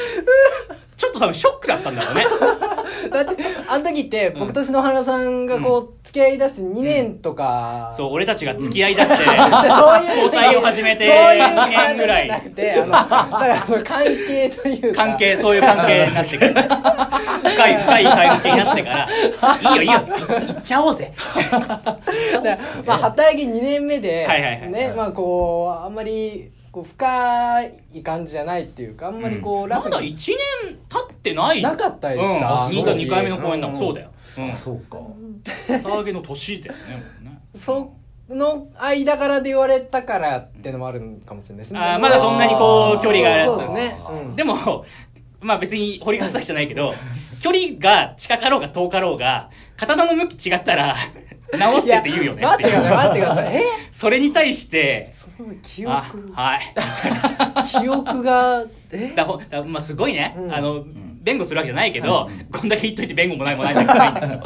[0.98, 2.26] ちょっと多分ショックだったんだろうね。
[3.12, 3.36] だって
[3.68, 7.94] あの時って僕と篠原さんがこう付き合い出して2年とか。
[7.96, 15.06] そう俺たちが付き合いだして、じゃあそういう交際を始めてそういう2年ぐらいじゃなくてあのだからその関係というか。
[15.06, 19.08] 関係そういう関係になってくる深い深い関係になってから
[19.70, 21.12] いいよいいよい行っちゃおうぜ。
[21.40, 21.78] だか
[22.42, 24.70] らまあ働き2年目ではいはいはい。
[24.72, 27.62] ねまあこうあんまりこう深
[27.92, 30.36] い感じじゃないっていうかあんまりこうラまだ1フに年
[30.88, 31.60] 経ってない。
[31.60, 33.78] なかったですうん、か 2, その時2回目の公演だもん、ん。
[33.80, 34.98] そうだよ、うん、そうか。
[35.66, 37.94] 旗揚げの年だよねそ
[38.28, 41.80] の間柄で言われたからってのもあるかもしれないですね。
[41.80, 44.00] あーまだそんなにこう距離があるそうですね。
[44.08, 44.36] うん。
[44.36, 44.84] でも
[45.40, 46.94] まあ別に掘り返さじゃないけど
[47.42, 50.94] 距離が近かろうが遠かろうが刀の向き違ったら
[51.56, 53.56] 直してって言うよね待ってください待ってください。
[53.56, 53.62] え？
[53.90, 56.74] それに対してその記あ憶はい。
[57.64, 59.12] 記憶がえ？
[59.14, 60.54] だほだまあすごいね、うん。
[60.54, 60.84] あの
[61.22, 62.44] 弁護するわけじゃないけど、うん。
[62.46, 64.42] こんだけ言っといて弁護もないもないんだけど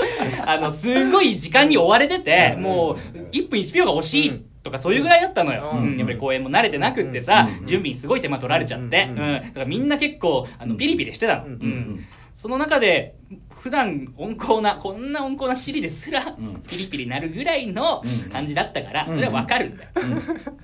[0.47, 2.63] あのすごい時間に追われてて、うん。
[2.63, 2.97] もう
[3.33, 5.93] 1分1秒が惜しいとかそういうぐらいだったのよ、うん。
[5.93, 5.99] うん。
[5.99, 7.67] やっぱり公演も慣れてなくってさ、うん。
[7.67, 9.15] 準備にすごい手間取られちゃって、ううん。
[9.15, 9.43] ん。
[9.43, 11.53] だからみんな結構あのピリピリしてたの、うん。
[11.53, 13.17] うんその中で
[13.51, 16.63] 普段温厚なこんな温厚なチリですら、ん。
[16.67, 18.31] ピリピリなるぐらいのうん。
[18.31, 19.17] 感じだったから、うん。
[19.17, 19.91] それはわかるんだよ、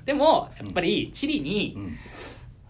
[0.04, 1.96] でもやっぱりチリに、うん。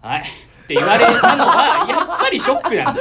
[0.01, 0.25] はい。
[0.69, 3.01] って言われたのは、やっぱりショックなんだ。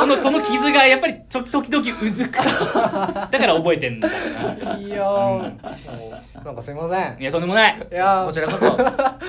[0.00, 2.32] その、その傷がやっぱりちょ時々うずく。
[2.36, 4.14] だから覚えてんだよ
[4.62, 4.76] な。
[4.76, 7.88] いやーもうなんかすいませんいや、とんでもない。
[7.90, 8.66] いやーこちらこそ。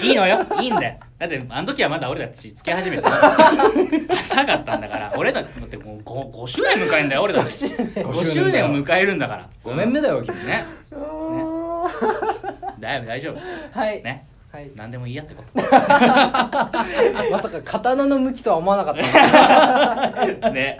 [0.04, 0.46] いいのよ。
[0.60, 1.00] いいんだよ。
[1.18, 3.08] だって、あの時はまだ俺たち付き始めて。
[4.12, 5.14] 浅かったんだから。
[5.16, 7.52] 俺だってもう 5, 5周年迎えんだよ、俺だって。
[7.52, 9.48] 5周年を迎えるんなから。
[9.64, 10.46] 5年目だよ君ね。
[10.46, 10.66] ね。
[12.82, 13.80] だいぶ大丈夫。
[13.80, 14.26] はいね。
[14.56, 14.72] はい。
[14.74, 15.50] 何でもいいやってこと。
[15.62, 15.68] ま
[17.42, 20.48] さか刀の向きとは思わなかった。
[20.52, 20.80] ね。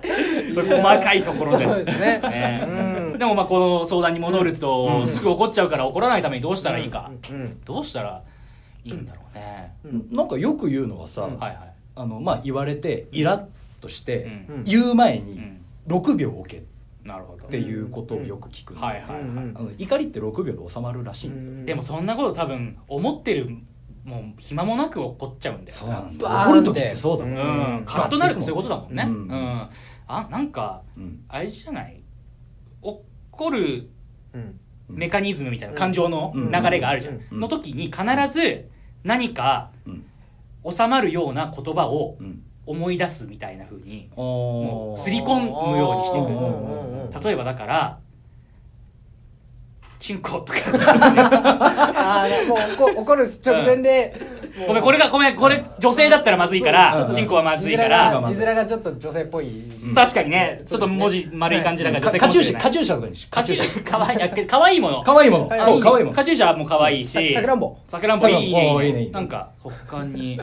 [0.54, 1.76] それ細かいところです。
[1.76, 2.20] そうですね。
[2.20, 2.66] ね。
[2.66, 3.20] うん。
[3.20, 5.08] でもまあこの相談に戻ると、うん。
[5.08, 7.58] すぐ怒っちゃうから怒らないためにどうしたらいいか、うん。
[7.66, 8.22] どうしたら
[8.86, 9.76] いいんだろうね、
[10.10, 11.38] なんかよく言うのはさ、うん。
[11.38, 11.58] はいはい、
[11.98, 13.44] あのまあ言われてイラッ
[13.82, 15.34] として、言う前に
[15.90, 16.62] うん、6秒置けっ
[17.06, 23.50] なるほど、ていうことをよく聞く、はいはいはい、うんうんあの怒りって6秒で収まるらしい、うんでもそんなこと多分思ってる
[24.04, 27.82] もう暇もなく怒っちゃうんだよそうなんバーンってだ怒る時ってそうだもん、ううん。
[27.82, 29.04] んカッとなるってそういうことだもんね。
[29.08, 29.28] ううん。
[29.28, 29.70] ん、
[30.08, 31.24] あなんかうん。
[31.28, 32.02] あれじゃない？
[32.82, 33.90] 怒る
[34.34, 34.60] うん。
[34.88, 36.52] メカニズムみたいな感情のうん。
[36.52, 37.40] 流れがあるじゃん、うん。
[37.40, 38.70] の時に必ず
[39.04, 40.06] 何かうん。
[40.72, 46.28] 収まるような言葉をうん思い出すみたいな風にもう刷り込むようにしていく。
[46.28, 47.22] うんうんうんうん。
[47.22, 48.00] 例えばだから
[50.00, 50.60] チンコとか。
[51.98, 52.58] あーもう
[52.96, 54.14] 怒怒る直前で
[54.68, 58.22] ごめんこれがごめんこれ女性だったらまずいからチンコはまずいから。
[58.22, 59.46] が字面がちょっと女性っぽい。
[59.96, 63.84] 確かにねちょっと文字丸い感じだから女性かカチューシャカチューシャとかにしカチューシャ。
[63.84, 65.04] かわいいかわいいもの。
[65.04, 65.48] かわいいもの。
[65.48, 65.62] はい。
[65.62, 66.16] そうかわいいもの。
[66.16, 67.12] カチューシャも可愛いし。
[67.34, 68.28] ささくらんぼさくらんぼ。
[68.28, 69.10] いいねいいね。
[69.10, 70.40] なんか他に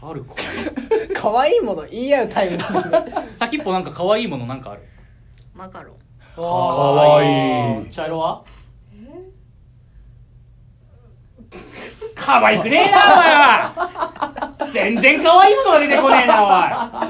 [0.00, 0.34] あるか。
[1.14, 2.58] 可愛いもの言い合うタイム
[3.32, 4.82] 先っぽなんか可愛いものなんかある？
[5.54, 5.96] マカロン。
[6.36, 7.82] かわい。
[7.82, 8.42] い茶色は？
[12.14, 14.54] 可愛くねえなお前は。
[14.70, 17.08] 全然可愛いものが出てこねえな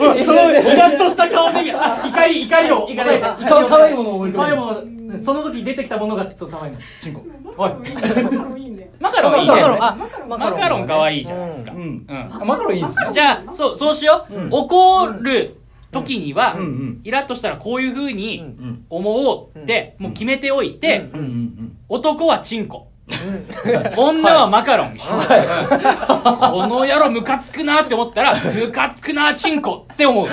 [0.00, 3.36] おいそのイラッとした顔であ怒り怒りを怒りをか
[3.66, 7.24] かわいいものを思い浮かべる可愛いものその時出てきたものがちょっと可愛いものチンコ。
[7.56, 7.70] おい。
[7.70, 8.90] マカロンいいね。
[9.00, 9.54] マカロンいいね。
[9.54, 9.78] マカロン。
[9.82, 9.96] あ
[10.28, 10.86] マカロン。
[10.86, 11.72] 可愛いじゃないですか。
[12.44, 14.48] マカロンいいですねじゃあそうそうしよう。
[14.50, 15.56] 怒る
[15.90, 16.56] 時には
[17.04, 18.84] イラッとしたらこういう風にうん。
[18.88, 21.20] 思おうってもう決めておいてうん。
[21.20, 21.26] うん。
[21.26, 21.76] うん。
[21.88, 22.88] 男はチンコ。
[23.96, 30.26] 女はマカロンこの野郎ムカつくなって思ったらムカつくなチンコって思う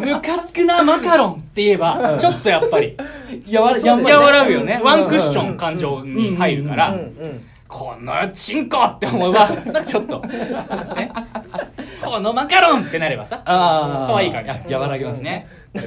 [0.00, 2.96] ムカつくなマカロンって言えばちょっとやっぱり
[3.52, 4.78] 和らぐよね。
[4.80, 6.94] うんワンクッション感情に入るから
[7.66, 11.10] このチンコって思えばなんかちょっとね。
[12.02, 14.72] このマカロンってなればさ可愛い感じ。
[14.72, 15.46] や和らぎますね。
[15.74, 15.82] ね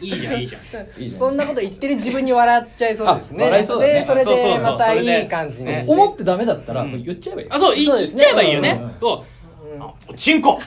[0.00, 1.02] いいじゃんいいじゃん。
[1.02, 1.18] いいじゃん。
[1.18, 3.44] そんなこと言ってる自分に笑っちゃいそうですね。
[3.44, 3.92] あ笑いそうだね。
[3.94, 5.66] でそれでまたいい感じに。
[5.66, 5.84] ね。
[5.86, 7.48] 思ってダメだったら言っちゃえばいい。
[7.50, 8.80] あそう言っちゃえばいいよね。
[8.82, 9.41] うんそう
[9.80, 10.60] あチンコ。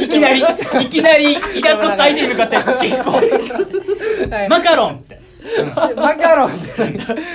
[0.00, 0.40] いきなり。
[0.40, 3.10] いきなりイラッとした相手に向かってチンコ。
[3.10, 4.48] はい。
[4.48, 5.20] マカロンって。
[5.94, 6.68] マカロンって。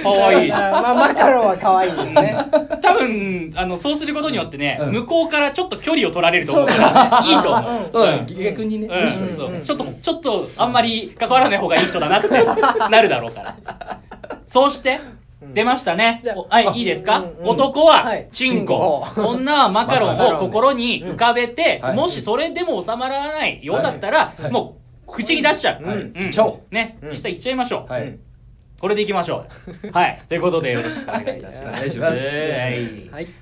[0.04, 0.52] かわいい。
[0.52, 2.38] あまあマカロンは可愛いですね。
[2.82, 4.92] 多分あのそうすることによってね、うん。
[4.92, 6.66] 向こうからちょっと距離を取られると思う。
[6.68, 8.88] からいいと思う、そうだね逆にね。
[8.88, 9.38] うん。
[9.38, 9.52] そう。
[9.52, 9.64] うん。
[9.64, 12.30] ちょっとちょっとあんまり関わらない方がいい人だなって
[12.90, 13.56] なるだろうから。
[14.48, 15.00] そうして
[15.42, 16.22] 出ましたね。
[16.50, 18.30] はいいいですか、男ははい。
[18.32, 24.52] チンコ、女はマカロンを 心に浮かべて、もしそれでも収まらないようだったら、はい。
[24.52, 24.78] も
[25.08, 26.14] う口に出しちゃう、はいうん。
[26.14, 26.74] 言っちゃおう。
[26.74, 27.10] ね、うん。
[27.10, 28.18] 実際言っちゃいましょう、はい。
[28.80, 29.46] これでいきましょ
[29.84, 29.92] う。
[29.94, 30.22] はい。
[30.28, 31.70] ということでよろしくお願いいたします。
[31.70, 32.14] お願いします。
[32.14, 33.10] はい。
[33.12, 33.41] はい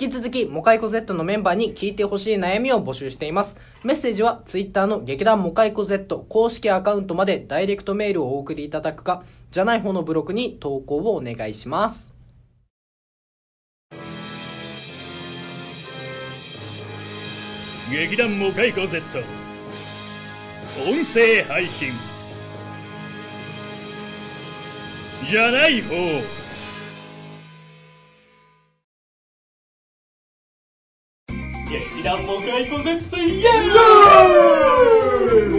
[0.00, 3.56] 引き続きモカイコ Z のメンバーに聞いてほしい悩みを募集しています。
[3.82, 12.14] メッセージは Twitter の劇団モカイコ Z 公式アカウントまでダイレクトメールをお送りいただくかじゃない方のブログに投稿をお願いします。
[17.90, 19.02] 劇団モカイコ Z
[20.86, 21.90] 音声配信。
[25.26, 26.37] じゃない方。
[31.70, 33.70] 劇団モカイコ Z イエーイ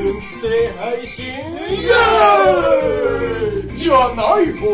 [0.10, 4.66] 音声配信イエーイじゃない方？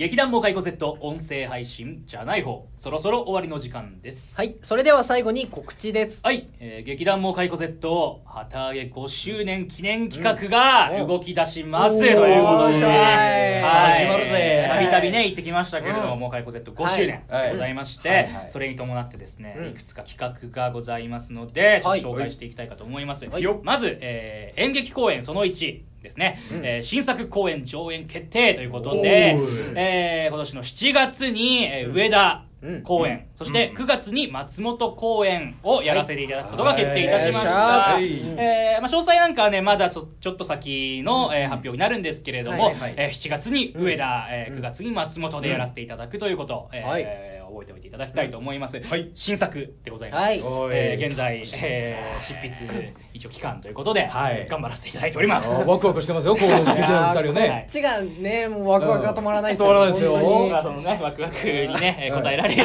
[0.00, 2.66] 劇団モカイコ Z 音声配信じゃない方。
[2.78, 4.34] そろそろ終わりの時間です。
[4.34, 4.56] はい。
[4.62, 6.22] それでは最後に告知です。
[6.24, 11.06] はい、えー劇団モカイコ Z 旗揚げ5周年記念企画がうん。
[11.06, 12.00] 動き出します、おー。
[12.00, 12.80] ということで。
[12.80, 14.06] ねはい。
[14.06, 14.66] 始まるぜ。
[14.72, 16.20] たびたびね行ってきましたけれども、うん。
[16.20, 18.22] モカイコ Z5 周年ございまして、はい。
[18.22, 18.46] はい。
[18.48, 19.68] それに伴ってですね、うん。
[19.68, 23.46] いくつか企画がございますので紹介していきたいかと思います、はい。
[23.64, 26.64] まず、えー演劇公演その1ですね、うん。
[26.64, 29.36] えー新作公演上演決定ということで
[29.76, 32.82] えー今年の7月に、えー上田うん。
[32.82, 37.50] 公演、そして9月に松本公演をやらせていただくことが決定いたしました、
[37.94, 38.04] はい。
[38.36, 44.58] えーまあ、詳細なんかはねまだちょちょっと先の、えー発表になるんですけれども、はいはいえー7月に上田、えーうん。
[44.58, 49.10] 9月に松本でやらせていただくということ、えーはい覚えておいていただきたいと思います、はい。
[49.12, 50.38] 新作でございます、はい。
[50.38, 54.46] えー現在、えー執筆一応期間ということで、はい。
[54.48, 55.48] 頑張らせていただいております。
[55.48, 57.48] ワクワクしてますよこう 劇団の二人ね。
[57.48, 60.12] こっちがねもうワクワクが止まらないです止まらないですよ。
[60.12, 60.50] 本当に。
[60.50, 62.64] まあそのねワクワクにね、答えられる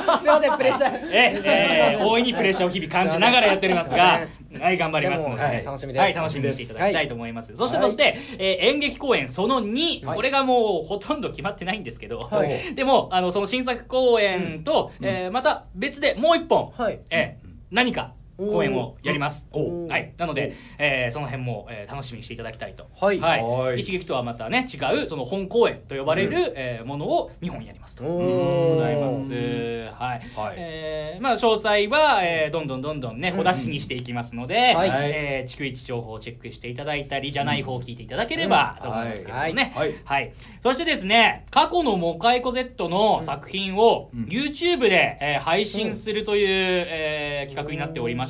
[0.00, 1.10] すいませんプレッシャー。
[1.10, 4.26] ええー大いにプレッシャーを日々感じながらやっておりますが、
[4.60, 6.02] はい、頑張りますので、はい楽しみです。
[6.02, 7.54] はい、楽しみにしていただきたいと思います。
[7.56, 10.16] そして、そして、えー演劇公演その2、はい。
[10.16, 12.74] これがもうほとんど決まってないんですけど、はい。
[12.74, 17.00] でも、あの、その新作公演と、えーまた別でもう一本、はい。
[17.10, 18.14] えー何か
[18.50, 19.48] 公演をやります。
[19.52, 22.88] おはい、なので、えーその辺も、えー楽しみにしていただきたいと。
[22.98, 23.18] はい。
[23.20, 23.80] はい。
[23.80, 28.04] 一撃とはまたね違うその本公演と呼ばれる、えーものを2本やりますと。
[28.04, 29.32] ございます。
[29.32, 30.54] はい、はい。
[30.56, 34.90] えーまあ詳細は、えーどんどんどんどんね小出しにしていきますので、はい。
[35.12, 39.94] えー逐一情報をチェックしていただいたりじゃない方を聞いていただければと思いますけどもね、はい。
[40.04, 40.32] はい。
[40.62, 44.24] そしてですね、過去のモカイコ Z の作品をうん。
[44.24, 48.29] YouTube で、えー配信するという、えー企画になっておりまし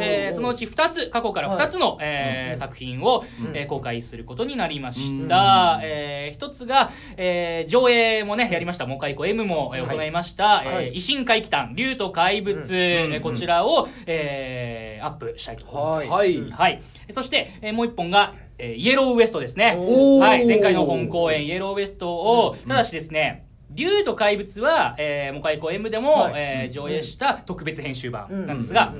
[0.00, 3.24] えーそのうち2つ、過去から2つの、えー作品を、
[3.54, 5.80] えー公開することになりました。
[5.82, 16.12] えー一つが、えー上映もね、やりました、モカイコ M も、えー行いました、えーはい維新怪奇譚、竜と怪物、えーこちらを、えーアップしたいと思います。
[16.52, 16.82] はい。
[17.10, 19.76] そして、えーもう一本が、えーイエローウエストですね。
[20.20, 20.46] はい。
[20.46, 26.32] 前回の本公演、イエローウエストを、ただしですね、竜と怪物は、えー、モカイコ M でも、はい。
[26.36, 28.92] えー上映した特別編集版なんですが、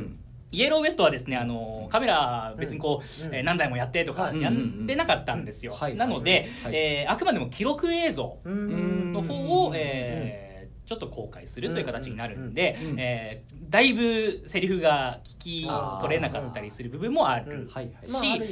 [0.52, 3.34] イエローウエストはですね、あのカメラ別にこう、うん。
[3.34, 4.40] えー何台もやってとかはい。
[4.40, 4.52] やっ
[4.86, 5.76] てなかったんですよ。
[5.96, 6.74] なので、はい。
[6.74, 10.49] えーあくまでも記録映像うんの方を、えー
[10.90, 15.68] ちょっと公開するという形になるんで、えーだいぶセリフが聞き
[16.00, 17.70] 取れなかったりする部分もある
[18.08, 18.42] し、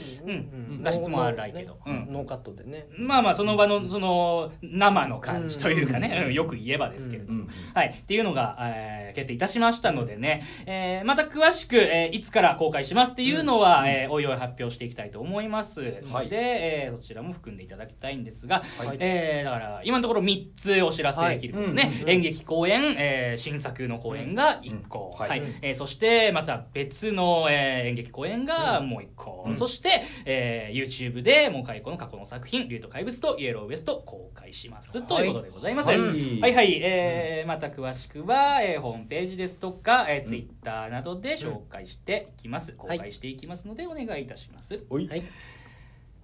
[0.80, 2.07] 画質も荒いけど、うん。
[2.12, 2.86] ノーカットでね。
[2.97, 6.34] まあまあその場のその生の感じというかね、うん。
[6.34, 7.49] よく言えばですけれども、うん。
[7.74, 16.28] はい、っていうのが、えー決定いたしましたのでね、えーまた詳しく、えーいつから公開しますっていうのは、えーおいおい発表していきたいと思いますので、はい。
[16.30, 18.99] えーそちらも含んでいただきたいんですが、はい。
[19.01, 22.11] えーだから今のところ3つお知らせできることね、はいうん。
[22.11, 25.20] 演劇公演、えー新作の公演が1個、うん。
[25.20, 25.31] はい。
[25.31, 25.43] はい。
[25.62, 29.55] えーそしてまた別の、えー演劇公演がもう1個、うん。
[29.55, 35.99] そして、えー YouTube でもう一個の過去の作品「竜と怪物」と「イエローウエスト」公開します、ということでございます、はい。
[35.99, 45.22] はいはい、えーまた詳しくは、えーホームページですとか、えー、Twitter などで紹介していきます、公開していきますのでお願いいたします、はい。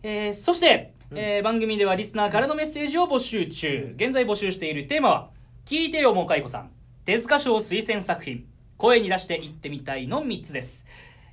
[0.02, 3.94] えーそして、えー番組ではリスナーからのメッセージを募集中。
[3.96, 5.30] 現在募集しているテーマは
[5.66, 6.70] 「聞いてよもうかいこさん。
[7.06, 8.44] 手塚賞推薦作品。
[8.76, 10.84] 声に出して言ってみたい」の3つです。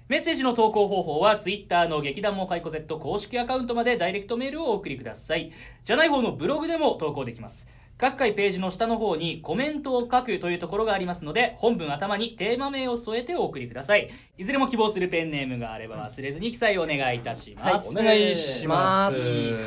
[0.07, 5.51] メッセージの投稿方法は Twitter の劇団もかいこ Z 公式アカウントまでダイレクトメールをお送りください。
[5.83, 7.67] じゃない方のブログでも投稿できます。
[8.01, 14.09] 各回ページの下の方にコメントを書くというところがありますので本文頭にテーマ名を添えてお送りください。
[14.39, 19.19] いずれも希望するペンネームがあれば忘れずに記載お願いいたします、お願いします。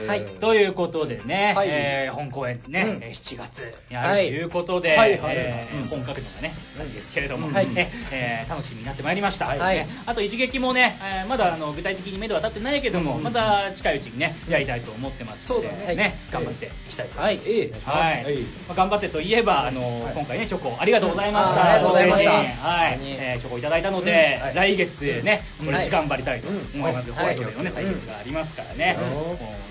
[0.08, 0.26] はい。
[0.40, 1.68] ということでね、はい。
[1.70, 3.02] えー本公演ね、うん。
[3.04, 5.16] えー7月にあるとはいいうことで、はい。
[5.16, 5.42] はいうん。
[5.42, 7.68] えー本格のがね先ですけれども、はい。
[7.76, 9.76] ええー楽しみになってまいりました、はい。
[9.76, 13.22] ねあと一撃もね、えーまだあの具体的に目処は立ってないけども、うん。
[13.22, 16.18] また近いうちにねやりたいと思ってますのでね。
[16.32, 18.34] 頑張っていきたいと思います、はいええはい。
[18.34, 20.14] はいまあ、頑張ってといえば、あのはい。
[20.14, 22.30] 今回ねチョコありがとうございました、あありがとうございました。
[22.68, 24.46] はい、えーチョコいただいたので、うん。
[24.46, 24.54] はい。
[24.54, 25.66] 来月ねうん。
[25.66, 27.08] これ頑張りたいとうん思います。
[27.08, 28.98] よ、ホワイトデーのねはい対決がありますからね、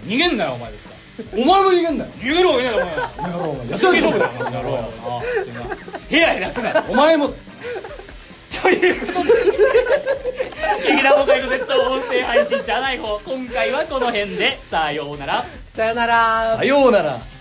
[0.06, 0.93] 逃げんなよお前ですか
[1.34, 2.12] お前も逃げんなよ。
[2.20, 3.49] 逃げろ逃げろお前。
[3.49, 3.70] お前。
[3.70, 4.89] やつ勝負だよこの野郎
[6.10, 6.84] ヘラヘラすなよ。
[6.89, 7.34] お前も。
[8.62, 9.34] ということで
[10.88, 14.60] 劇団モカイコ Z 音声配信じゃない方今回はこの辺で。
[14.70, 15.45] さようなら。
[15.70, 16.56] さよなら。
[16.58, 17.33] さようなら